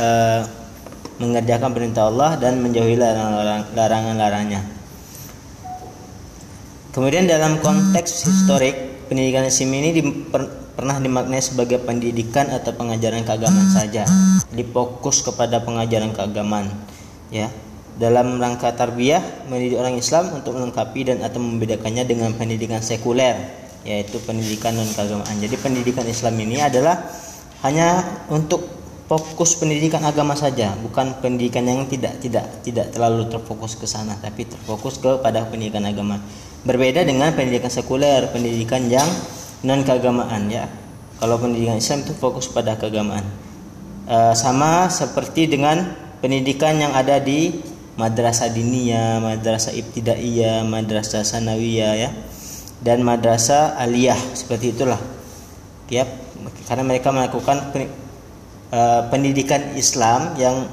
uh, 0.00 0.40
mengerjakan 1.18 1.74
perintah 1.74 2.08
Allah 2.08 2.38
dan 2.38 2.62
menjauhi 2.62 2.96
larangan-larangannya 2.96 4.77
Kemudian 6.98 7.30
dalam 7.30 7.62
konteks 7.62 8.26
historik, 8.26 8.74
pendidikan 9.06 9.46
Islam 9.46 9.70
ini 9.70 9.94
di, 9.94 10.02
per, 10.02 10.50
pernah 10.74 10.98
dimaknai 10.98 11.38
sebagai 11.38 11.78
pendidikan 11.78 12.50
atau 12.50 12.74
pengajaran 12.74 13.22
keagamaan 13.22 13.70
saja, 13.70 14.02
difokus 14.50 15.22
kepada 15.22 15.62
pengajaran 15.62 16.10
keagamaan, 16.10 16.66
ya. 17.30 17.54
Dalam 18.02 18.42
rangka 18.42 18.74
tarbiyah 18.74 19.46
mendidik 19.46 19.78
orang 19.78 19.94
Islam 19.94 20.42
untuk 20.42 20.58
melengkapi 20.58 21.06
dan 21.06 21.22
atau 21.22 21.38
membedakannya 21.38 22.02
dengan 22.02 22.34
pendidikan 22.34 22.82
sekuler, 22.82 23.46
yaitu 23.86 24.18
pendidikan 24.26 24.74
non 24.74 24.90
keagamaan. 24.90 25.38
Jadi 25.38 25.54
pendidikan 25.54 26.02
Islam 26.02 26.34
ini 26.34 26.58
adalah 26.58 26.98
hanya 27.62 28.02
untuk 28.26 28.66
fokus 29.06 29.54
pendidikan 29.54 30.02
agama 30.02 30.34
saja, 30.34 30.74
bukan 30.82 31.22
pendidikan 31.22 31.62
yang 31.62 31.86
tidak 31.86 32.18
tidak 32.18 32.58
tidak 32.66 32.90
terlalu 32.90 33.30
terfokus 33.30 33.78
ke 33.78 33.86
sana, 33.86 34.18
tapi 34.18 34.50
terfokus 34.50 34.98
kepada 34.98 35.46
pendidikan 35.46 35.86
agama. 35.86 36.18
Berbeda 36.68 37.00
dengan 37.00 37.32
pendidikan 37.32 37.72
sekuler, 37.72 38.28
pendidikan 38.28 38.92
yang 38.92 39.08
non 39.64 39.80
keagamaan 39.88 40.52
ya. 40.52 40.68
Kalau 41.16 41.40
pendidikan 41.40 41.80
Islam 41.80 42.04
itu 42.04 42.12
fokus 42.12 42.44
pada 42.52 42.76
keagamaan. 42.76 43.24
E, 44.04 44.36
sama 44.36 44.92
seperti 44.92 45.48
dengan 45.48 45.96
pendidikan 46.20 46.76
yang 46.76 46.92
ada 46.92 47.16
di 47.24 47.56
madrasah 47.96 48.52
diniyah, 48.52 49.16
madrasah 49.16 49.72
ibtidaiyah, 49.72 50.68
madrasah 50.68 51.24
sanawiyah 51.24 51.94
ya. 51.96 52.12
Dan 52.84 53.00
madrasah 53.00 53.80
aliyah 53.80 54.20
seperti 54.36 54.76
itulah. 54.76 55.00
Ya, 55.88 56.04
karena 56.68 56.84
mereka 56.84 57.16
melakukan 57.16 57.72
e, 58.68 58.80
pendidikan 59.08 59.72
Islam 59.72 60.36
yang 60.36 60.68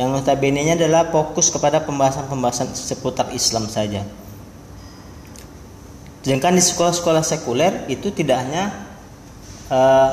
yang 0.00 0.08
notabene-nya 0.08 0.80
adalah 0.80 1.12
fokus 1.12 1.52
kepada 1.52 1.84
pembahasan-pembahasan 1.84 2.72
seputar 2.72 3.28
Islam 3.36 3.68
saja. 3.68 4.23
Sedangkan 6.24 6.56
di 6.56 6.64
sekolah-sekolah 6.64 7.20
sekuler 7.20 7.84
itu 7.92 8.08
tidak 8.08 8.48
hanya 8.48 8.72
uh, 9.68 10.10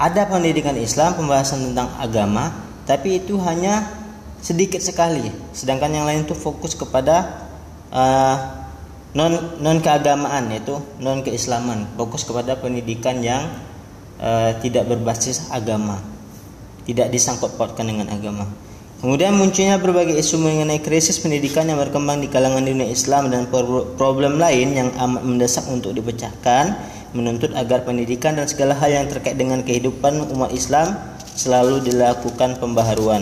ada 0.00 0.24
pendidikan 0.32 0.72
Islam, 0.80 1.12
pembahasan 1.12 1.72
tentang 1.72 1.92
agama, 2.00 2.56
tapi 2.88 3.20
itu 3.20 3.36
hanya 3.44 3.84
sedikit 4.40 4.80
sekali. 4.80 5.28
Sedangkan 5.52 5.92
yang 5.92 6.08
lain 6.08 6.24
itu 6.24 6.32
fokus 6.32 6.72
kepada 6.72 7.44
uh, 7.92 8.36
non 9.12 9.60
non 9.60 9.80
keagamaan 9.84 10.48
yaitu 10.56 10.80
non 11.04 11.20
keislaman, 11.20 11.84
fokus 12.00 12.24
kepada 12.24 12.56
pendidikan 12.56 13.20
yang 13.20 13.44
uh, 14.16 14.56
tidak 14.64 14.88
berbasis 14.88 15.52
agama, 15.52 16.00
tidak 16.88 17.12
disangkut 17.12 17.60
pautkan 17.60 17.84
dengan 17.84 18.08
agama. 18.08 18.48
Kemudian 18.96 19.36
munculnya 19.36 19.76
berbagai 19.76 20.16
isu 20.16 20.40
mengenai 20.40 20.80
krisis 20.80 21.20
pendidikan 21.20 21.68
yang 21.68 21.76
berkembang 21.76 22.24
di 22.24 22.32
kalangan 22.32 22.64
dunia 22.64 22.88
Islam 22.88 23.28
dan 23.28 23.44
problem 24.00 24.40
lain 24.40 24.72
yang 24.72 24.88
amat 24.96 25.20
mendesak 25.20 25.68
untuk 25.68 25.92
dipecahkan, 25.92 26.72
menuntut 27.12 27.52
agar 27.52 27.84
pendidikan 27.84 28.40
dan 28.40 28.48
segala 28.48 28.72
hal 28.72 28.88
yang 28.88 29.04
terkait 29.04 29.36
dengan 29.36 29.60
kehidupan 29.60 30.32
umat 30.32 30.48
Islam 30.48 30.96
selalu 31.36 31.84
dilakukan 31.84 32.56
pembaharuan. 32.56 33.20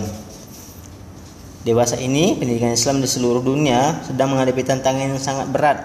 Dewasa 1.67 1.99
ini, 1.99 2.39
pendidikan 2.39 2.71
Islam 2.71 3.03
di 3.03 3.11
seluruh 3.11 3.43
dunia 3.43 3.99
sedang 4.07 4.31
menghadapi 4.31 4.63
tantangan 4.63 5.11
yang 5.11 5.19
sangat 5.19 5.51
berat 5.51 5.79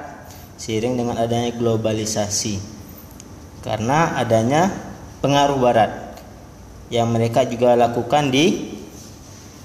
seiring 0.59 1.01
dengan 1.01 1.17
adanya 1.17 1.49
globalisasi. 1.55 2.61
Karena 3.65 4.13
adanya 4.21 4.69
pengaruh 5.23 5.57
barat 5.57 6.13
yang 6.93 7.09
mereka 7.09 7.41
juga 7.47 7.73
lakukan 7.73 8.29
di 8.29 8.77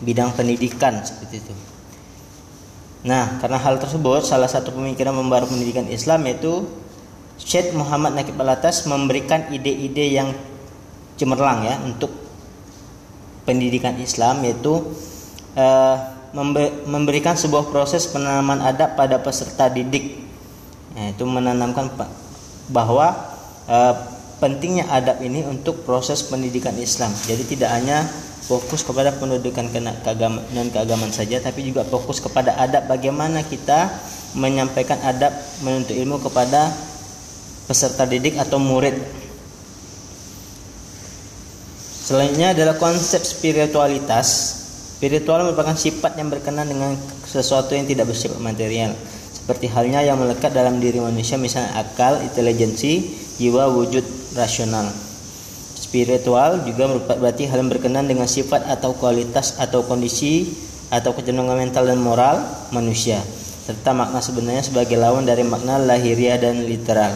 bidang 0.03 0.34
pendidikan 0.34 0.99
seperti 1.05 1.45
itu. 1.45 1.55
Nah, 3.05 3.36
karena 3.38 3.61
hal 3.61 3.76
tersebut, 3.76 4.24
salah 4.24 4.49
satu 4.49 4.72
pemikiran 4.72 5.12
membaru 5.12 5.45
pendidikan 5.45 5.84
Islam 5.92 6.24
yaitu 6.24 6.64
Syed 7.36 7.76
Muhammad 7.76 8.16
Nakib 8.16 8.38
Alatas 8.40 8.88
memberikan 8.88 9.51
ide-ide 9.53 10.09
yang 10.09 10.32
cemerlang 11.18 11.66
ya 11.66 11.76
untuk 11.84 12.11
pendidikan 13.45 13.99
Islam 14.01 14.42
yaitu 14.42 14.95
uh, 15.59 15.97
memberikan 16.88 17.38
sebuah 17.38 17.70
proses 17.70 18.11
penanaman 18.11 18.59
adab 18.64 18.99
pada 18.99 19.22
peserta 19.22 19.70
didik 19.70 20.18
yaitu 20.99 21.22
menanamkan 21.26 21.90
bahwa 22.70 23.14
uh, 23.70 23.95
pentingnya 24.42 24.90
adab 24.90 25.22
ini 25.22 25.47
untuk 25.47 25.86
proses 25.86 26.26
pendidikan 26.26 26.74
Islam 26.74 27.14
jadi 27.28 27.42
tidak 27.47 27.70
hanya 27.70 27.99
fokus 28.45 28.84
kepada 28.84 29.09
pendidikan 29.16 29.72
keagamaan 29.72 30.45
dan 30.53 30.68
keagamaan 30.68 31.12
saja 31.12 31.40
tapi 31.40 31.64
juga 31.64 31.80
fokus 31.88 32.20
kepada 32.20 32.53
adab 32.61 32.84
bagaimana 32.92 33.40
kita 33.40 33.88
menyampaikan 34.36 35.01
adab 35.01 35.32
menuntut 35.64 35.97
ilmu 35.97 36.20
kepada 36.20 36.68
peserta 37.64 38.05
didik 38.05 38.36
atau 38.36 38.61
murid 38.61 39.24
Selanjutnya 42.05 42.53
adalah 42.53 42.76
konsep 42.76 43.24
spiritualitas. 43.24 44.28
Spiritual 45.01 45.49
merupakan 45.49 45.72
sifat 45.72 46.20
yang 46.20 46.28
berkenan 46.28 46.68
dengan 46.68 46.92
sesuatu 47.24 47.72
yang 47.72 47.88
tidak 47.88 48.12
bersifat 48.12 48.45
material. 48.45 48.92
Seperti 49.32 49.72
halnya 49.72 50.05
yang 50.05 50.20
melekat 50.20 50.53
dalam 50.53 50.84
diri 50.84 51.01
manusia 51.01 51.40
misalnya 51.40 51.80
akal, 51.80 52.20
intelijensi, 52.20 53.09
jiwa, 53.40 53.72
wujud 53.72 54.05
rasional 54.36 54.92
spiritual 55.95 56.66
juga 56.66 56.90
merupakan 56.90 57.22
berarti 57.22 57.47
hal 57.47 57.62
yang 57.62 57.70
berkenan 57.70 58.11
dengan 58.11 58.26
sifat 58.26 58.66
atau 58.66 58.99
kualitas 58.99 59.62
atau 59.62 59.86
kondisi 59.86 60.51
atau 60.90 61.14
kecenderungan 61.14 61.55
mental 61.55 61.86
dan 61.86 62.03
moral 62.03 62.42
manusia 62.74 63.22
serta 63.62 63.95
makna 63.95 64.18
sebenarnya 64.18 64.66
sebagai 64.66 64.99
lawan 64.99 65.22
dari 65.22 65.47
makna 65.47 65.78
lahiriah 65.78 66.34
dan 66.36 66.66
literal. 66.66 67.14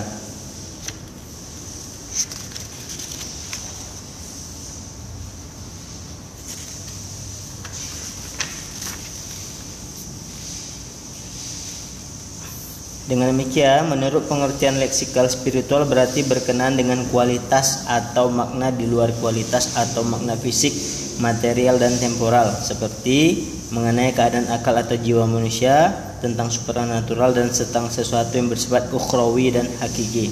Dengan 13.08 13.32
demikian, 13.32 13.88
menurut 13.88 14.28
pengertian 14.28 14.76
leksikal 14.76 15.24
spiritual 15.32 15.88
berarti 15.88 16.28
berkenaan 16.28 16.76
dengan 16.76 17.00
kualitas 17.08 17.88
atau 17.88 18.28
makna 18.28 18.68
di 18.68 18.84
luar 18.84 19.16
kualitas 19.16 19.80
atau 19.80 20.04
makna 20.04 20.36
fisik, 20.36 20.76
material 21.24 21.80
dan 21.80 21.96
temporal 21.96 22.52
seperti 22.52 23.48
mengenai 23.72 24.12
keadaan 24.12 24.52
akal 24.52 24.76
atau 24.76 24.92
jiwa 25.00 25.24
manusia, 25.24 25.88
tentang 26.20 26.52
supernatural 26.52 27.32
dan 27.32 27.48
tentang 27.48 27.88
sesuatu 27.88 28.34
yang 28.36 28.52
bersifat 28.52 28.92
ukhrawi 28.92 29.56
dan 29.56 29.64
hakiki. 29.80 30.28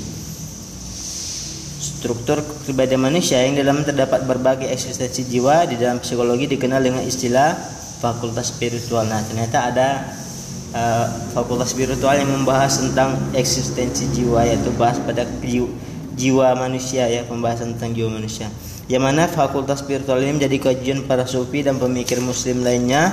Struktur 1.81 2.45
kepribadian 2.45 3.09
manusia 3.09 3.41
yang 3.41 3.57
dalam 3.57 3.89
terdapat 3.89 4.29
berbagai 4.29 4.69
eksistensi 4.69 5.25
jiwa 5.25 5.65
di 5.65 5.81
dalam 5.81 6.03
psikologi 6.03 6.45
dikenal 6.45 6.85
dengan 6.85 7.01
istilah 7.01 7.57
fakultas 8.05 8.53
spiritual. 8.53 9.09
Nah, 9.09 9.23
ternyata 9.25 9.59
ada 9.73 9.89
uh, 10.77 11.09
fakultas 11.33 11.73
spiritual 11.73 12.13
yang 12.13 12.29
membahas 12.29 12.77
tentang 12.77 13.17
eksistensi 13.33 14.13
jiwa 14.13 14.45
yaitu 14.45 14.69
bahas 14.77 15.01
pada 15.01 15.25
jiwa, 16.17 16.49
manusia 16.53 17.09
ya 17.09 17.25
pembahasan 17.25 17.77
tentang 17.77 17.97
jiwa 17.97 18.13
manusia 18.13 18.53
yang 18.87 19.03
mana 19.03 19.27
fakultas 19.27 19.81
spiritual 19.83 20.21
ini 20.21 20.37
menjadi 20.37 20.71
kajian 20.71 21.09
para 21.09 21.25
sufi 21.25 21.65
dan 21.65 21.81
pemikir 21.81 22.21
muslim 22.21 22.63
lainnya 22.63 23.11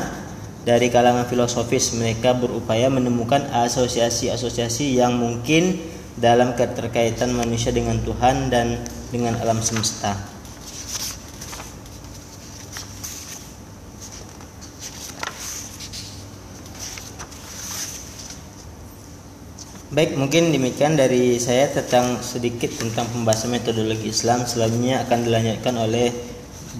dari 0.63 0.87
kalangan 0.87 1.27
filosofis 1.27 1.95
mereka 1.95 2.31
berupaya 2.35 2.87
menemukan 2.87 3.43
asosiasi-asosiasi 3.51 4.95
yang 4.95 5.19
mungkin 5.19 5.75
dalam 6.15 6.53
keterkaitan 6.53 7.33
manusia 7.33 7.73
dengan 7.73 7.99
Tuhan 7.99 8.53
dan 8.53 8.79
dengan 9.11 9.35
alam 9.41 9.59
semesta. 9.59 10.32
Baik, 19.93 20.17
mungkin 20.17 20.49
demikian 20.49 20.97
dari 20.97 21.37
saya 21.37 21.69
tentang 21.69 22.17
sedikit 22.17 22.65
tentang 22.81 23.05
pembahasan 23.13 23.53
metodologi 23.53 24.09
Islam. 24.09 24.41
Selanjutnya 24.41 25.05
akan 25.05 25.21
dilanjutkan 25.21 25.77
oleh 25.77 26.09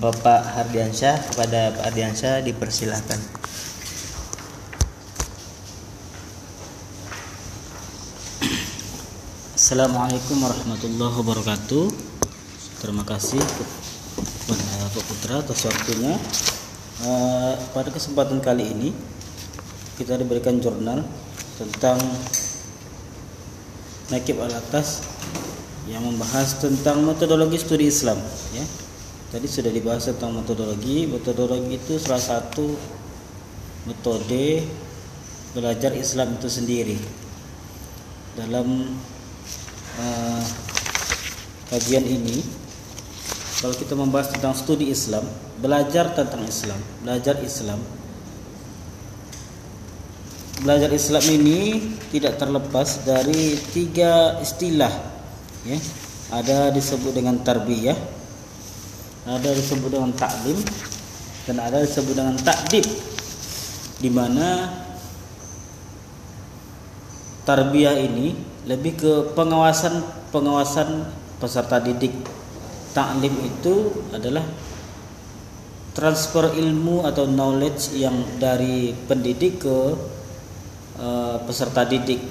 Bapak 0.02 0.42
Hardiansyah. 0.58 1.22
Kepada 1.30 1.78
Pak 1.78 1.94
Hardiansyah 1.94 2.42
dipersilahkan. 2.42 3.22
Assalamualaikum 9.54 10.42
warahmatullahi 10.42 11.14
wabarakatuh. 11.14 11.86
Terima 12.82 13.06
kasih 13.06 13.38
Pak 14.90 15.04
Putra 15.06 15.46
atas 15.46 15.62
waktunya. 15.70 16.18
Uh, 17.06 17.62
pada 17.78 17.94
kesempatan 17.94 18.42
kali 18.42 18.74
ini 18.74 18.90
kita 20.02 20.18
diberikan 20.18 20.58
jurnal 20.58 21.06
tentang 21.62 22.02
Nakib 24.14 24.38
al 24.46 24.54
atas 24.54 25.02
yang 25.90 26.06
membahas 26.06 26.62
tentang 26.62 27.02
metodologi 27.02 27.58
studi 27.58 27.90
Islam 27.90 28.22
ya. 28.54 28.62
Tadi 29.34 29.50
sudah 29.50 29.74
dibahas 29.74 30.06
tentang 30.06 30.38
metodologi. 30.38 31.10
Metodologi 31.10 31.82
itu 31.82 31.98
salah 31.98 32.22
satu 32.22 32.78
metode 33.90 34.70
belajar 35.58 35.98
Islam 35.98 36.38
itu 36.38 36.46
sendiri. 36.46 36.98
Dalam 38.38 38.94
uh, 39.98 40.46
kajian 41.74 42.06
ini 42.06 42.46
kalau 43.66 43.74
kita 43.74 43.98
membahas 43.98 44.30
tentang 44.30 44.54
studi 44.54 44.94
Islam, 44.94 45.26
belajar 45.58 46.14
tentang 46.14 46.46
Islam, 46.46 46.78
belajar 47.02 47.42
Islam 47.42 47.82
belajar 50.64 50.90
Islam 50.96 51.24
ini 51.28 51.60
tidak 52.10 52.40
terlepas 52.40 53.04
dari 53.04 53.60
tiga 53.76 54.40
istilah 54.40 54.92
ya. 55.68 55.78
Ada 56.34 56.74
disebut 56.74 57.14
dengan 57.14 57.38
tarbiyah 57.44 58.24
ada 59.24 59.56
disebut 59.56 59.88
dengan 59.88 60.12
taklim 60.12 60.60
dan 61.48 61.56
ada 61.64 61.80
disebut 61.80 62.12
dengan 62.12 62.36
takdib 62.44 62.84
di 64.04 64.12
mana 64.12 64.68
tarbiyah 67.48 67.96
ini 68.04 68.36
lebih 68.68 69.00
ke 69.00 69.14
pengawasan 69.32 70.04
pengawasan 70.32 71.08
peserta 71.40 71.80
didik. 71.80 72.12
Taklim 72.92 73.32
itu 73.48 73.96
adalah 74.12 74.44
transfer 75.96 76.52
ilmu 76.52 77.08
atau 77.08 77.24
knowledge 77.24 77.96
yang 77.96 78.16
dari 78.38 78.92
pendidik 79.08 79.64
ke 79.64 79.78
Eh, 81.04 81.38
peserta 81.44 81.84
didik. 81.84 82.24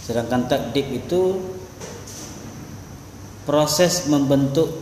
Sedangkan 0.00 0.48
takdib 0.48 0.88
itu 0.88 1.36
proses 3.44 4.08
membentuk 4.08 4.72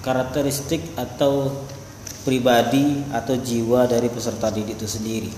karakteristik 0.00 0.80
atau 0.96 1.52
pribadi 2.24 3.04
atau 3.12 3.36
jiwa 3.36 3.84
dari 3.84 4.08
peserta 4.08 4.48
didik 4.48 4.80
itu 4.80 4.88
sendiri. 4.88 5.28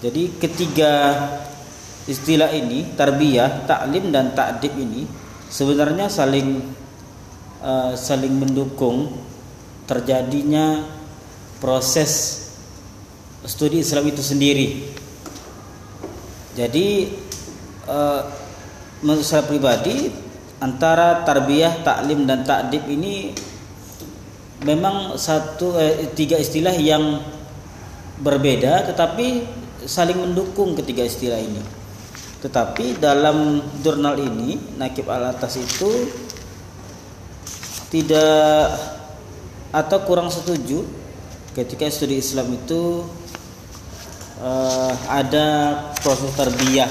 Jadi 0.00 0.32
ketiga 0.40 0.92
istilah 2.08 2.56
ini 2.56 2.96
tarbiyah, 2.96 3.68
taklim 3.68 4.08
dan 4.08 4.32
takdib 4.32 4.80
ini 4.80 5.04
sebenarnya 5.52 6.08
saling 6.08 6.64
uh, 7.60 7.92
saling 7.92 8.32
mendukung 8.32 9.12
terjadinya 9.84 10.88
proses 11.60 12.48
studi 13.44 13.84
Islam 13.84 14.08
itu 14.08 14.24
sendiri 14.24 14.97
jadi 16.58 17.06
uh, 17.86 18.26
menurut 19.06 19.22
saya 19.22 19.46
pribadi 19.46 20.10
antara 20.58 21.22
tarbiyah, 21.22 21.86
taklim 21.86 22.26
dan 22.26 22.42
takdib 22.42 22.82
ini 22.90 23.30
memang 24.66 25.14
satu 25.14 25.78
eh, 25.78 26.10
tiga 26.18 26.34
istilah 26.34 26.74
yang 26.74 27.22
berbeda 28.18 28.90
tetapi 28.90 29.46
saling 29.86 30.18
mendukung 30.18 30.74
ketiga 30.74 31.06
istilah 31.06 31.38
ini. 31.38 31.62
Tetapi 32.42 32.98
dalam 32.98 33.62
jurnal 33.78 34.18
ini 34.18 34.58
Nakib 34.78 35.06
Al 35.06 35.30
Atas 35.30 35.58
itu 35.62 36.10
tidak 37.90 38.74
atau 39.70 39.98
kurang 40.02 40.26
setuju 40.26 40.82
ketika 41.54 41.86
studi 41.86 42.18
Islam 42.18 42.50
itu 42.54 43.06
uh, 44.42 44.92
ada 45.10 45.46
proses 46.02 46.30
tarbiyah. 46.34 46.90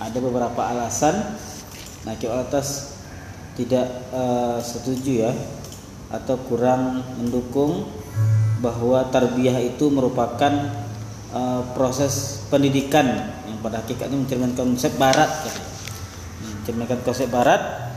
Ada 0.00 0.16
beberapa 0.16 0.64
alasan. 0.64 1.36
Nah 2.08 2.16
atas 2.16 2.96
tidak 3.56 3.84
uh, 4.16 4.56
setuju 4.64 5.28
ya 5.28 5.32
atau 6.08 6.40
kurang 6.48 7.04
mendukung 7.20 7.84
bahwa 8.64 9.04
tarbiyah 9.12 9.60
itu 9.60 9.92
merupakan 9.92 10.52
uh, 11.32 11.62
proses 11.76 12.44
pendidikan 12.48 13.04
yang 13.44 13.60
pada 13.60 13.84
hakikatnya 13.84 14.16
mencerminkan 14.16 14.72
konsep 14.72 14.96
barat. 14.96 15.28
Mencerminkan 16.40 17.00
konsep 17.04 17.28
barat 17.28 17.92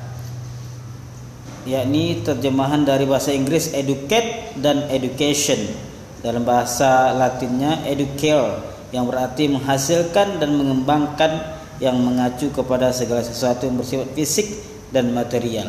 yakni 1.63 2.19
terjemahan 2.27 2.83
dari 2.83 3.07
bahasa 3.07 3.31
Inggris 3.31 3.71
educate 3.71 4.51
dan 4.59 4.91
education 4.91 5.92
dalam 6.23 6.47
bahasa 6.47 7.11
Latinnya 7.11 7.83
educare 7.83 8.63
yang 8.95 9.05
berarti 9.05 9.51
menghasilkan 9.51 10.39
dan 10.39 10.55
mengembangkan 10.55 11.59
yang 11.83 11.99
mengacu 11.99 12.47
kepada 12.55 12.95
segala 12.95 13.19
sesuatu 13.19 13.67
yang 13.67 13.75
bersifat 13.75 14.07
fisik 14.15 14.47
dan 14.95 15.11
material. 15.11 15.67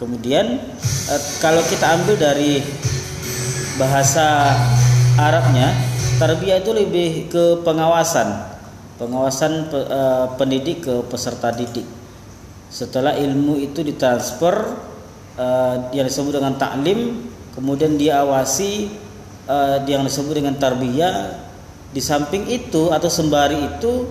Kemudian 0.00 0.56
eh, 1.12 1.22
kalau 1.44 1.60
kita 1.68 2.00
ambil 2.00 2.16
dari 2.16 2.64
bahasa 3.76 4.56
Arabnya, 5.16 5.72
tarbiyah 6.20 6.60
itu 6.60 6.72
lebih 6.72 7.28
ke 7.28 7.60
pengawasan, 7.60 8.56
pengawasan 8.96 9.68
eh, 9.72 10.26
pendidik 10.40 10.84
ke 10.84 10.94
peserta 11.12 11.52
didik. 11.52 11.84
Setelah 12.72 13.16
ilmu 13.16 13.60
itu 13.60 13.84
ditransfer 13.84 14.80
eh, 15.36 15.76
yang 15.92 16.08
disebut 16.08 16.40
dengan 16.40 16.56
taklim, 16.56 17.28
kemudian 17.52 18.00
diawasi 18.00 19.04
uh, 19.46 19.82
yang 19.86 20.04
disebut 20.06 20.42
dengan 20.42 20.54
tarbiyah 20.58 21.46
di 21.90 22.02
samping 22.02 22.44
itu 22.50 22.92
atau 22.92 23.08
sembari 23.08 23.78
itu 23.78 24.04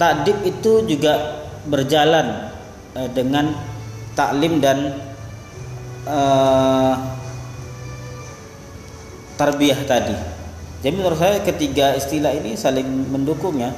takdib 0.00 0.38
itu 0.46 0.86
juga 0.86 1.44
berjalan 1.68 2.54
uh, 2.96 3.08
dengan 3.12 3.52
taklim 4.16 4.58
dan 4.58 4.98
uh, 6.08 6.94
tarbiyah 9.38 9.80
tadi. 9.86 10.16
Jadi 10.78 10.94
menurut 10.94 11.18
saya 11.18 11.42
ketiga 11.42 11.94
istilah 11.98 12.34
ini 12.34 12.54
saling 12.54 12.86
mendukung 13.10 13.58
ya 13.58 13.74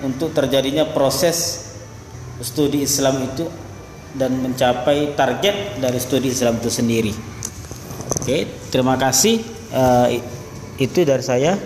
untuk 0.00 0.32
terjadinya 0.32 0.88
proses 0.88 1.68
studi 2.40 2.84
Islam 2.88 3.20
itu 3.24 3.44
dan 4.16 4.32
mencapai 4.40 5.12
target 5.12 5.80
dari 5.80 5.98
studi 6.00 6.32
Islam 6.32 6.56
itu 6.56 6.72
sendiri. 6.72 7.12
Oke, 8.20 8.48
terima 8.72 8.96
kasih. 8.96 9.44
Uh, 9.68 10.37
itu 10.78 11.02
dari 11.02 11.20
saya. 11.22 11.58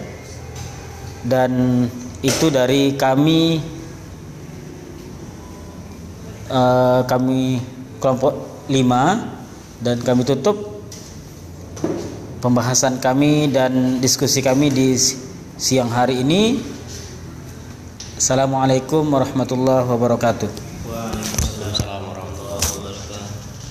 Dan 1.22 1.84
itu 2.24 2.50
dari 2.50 2.98
kami 2.98 3.62
uh, 6.50 7.06
kami 7.06 7.62
kelompok 8.02 8.66
5 8.66 9.84
dan 9.86 9.96
kami 10.02 10.22
tutup 10.26 10.82
pembahasan 12.42 12.98
kami 12.98 13.54
dan 13.54 14.02
diskusi 14.02 14.42
kami 14.42 14.74
di 14.74 14.98
siang 15.54 15.92
hari 15.92 16.26
ini. 16.26 16.58
Assalamualaikum 18.18 19.06
warahmatullahi 19.06 19.86
wabarakatuh 19.86 20.71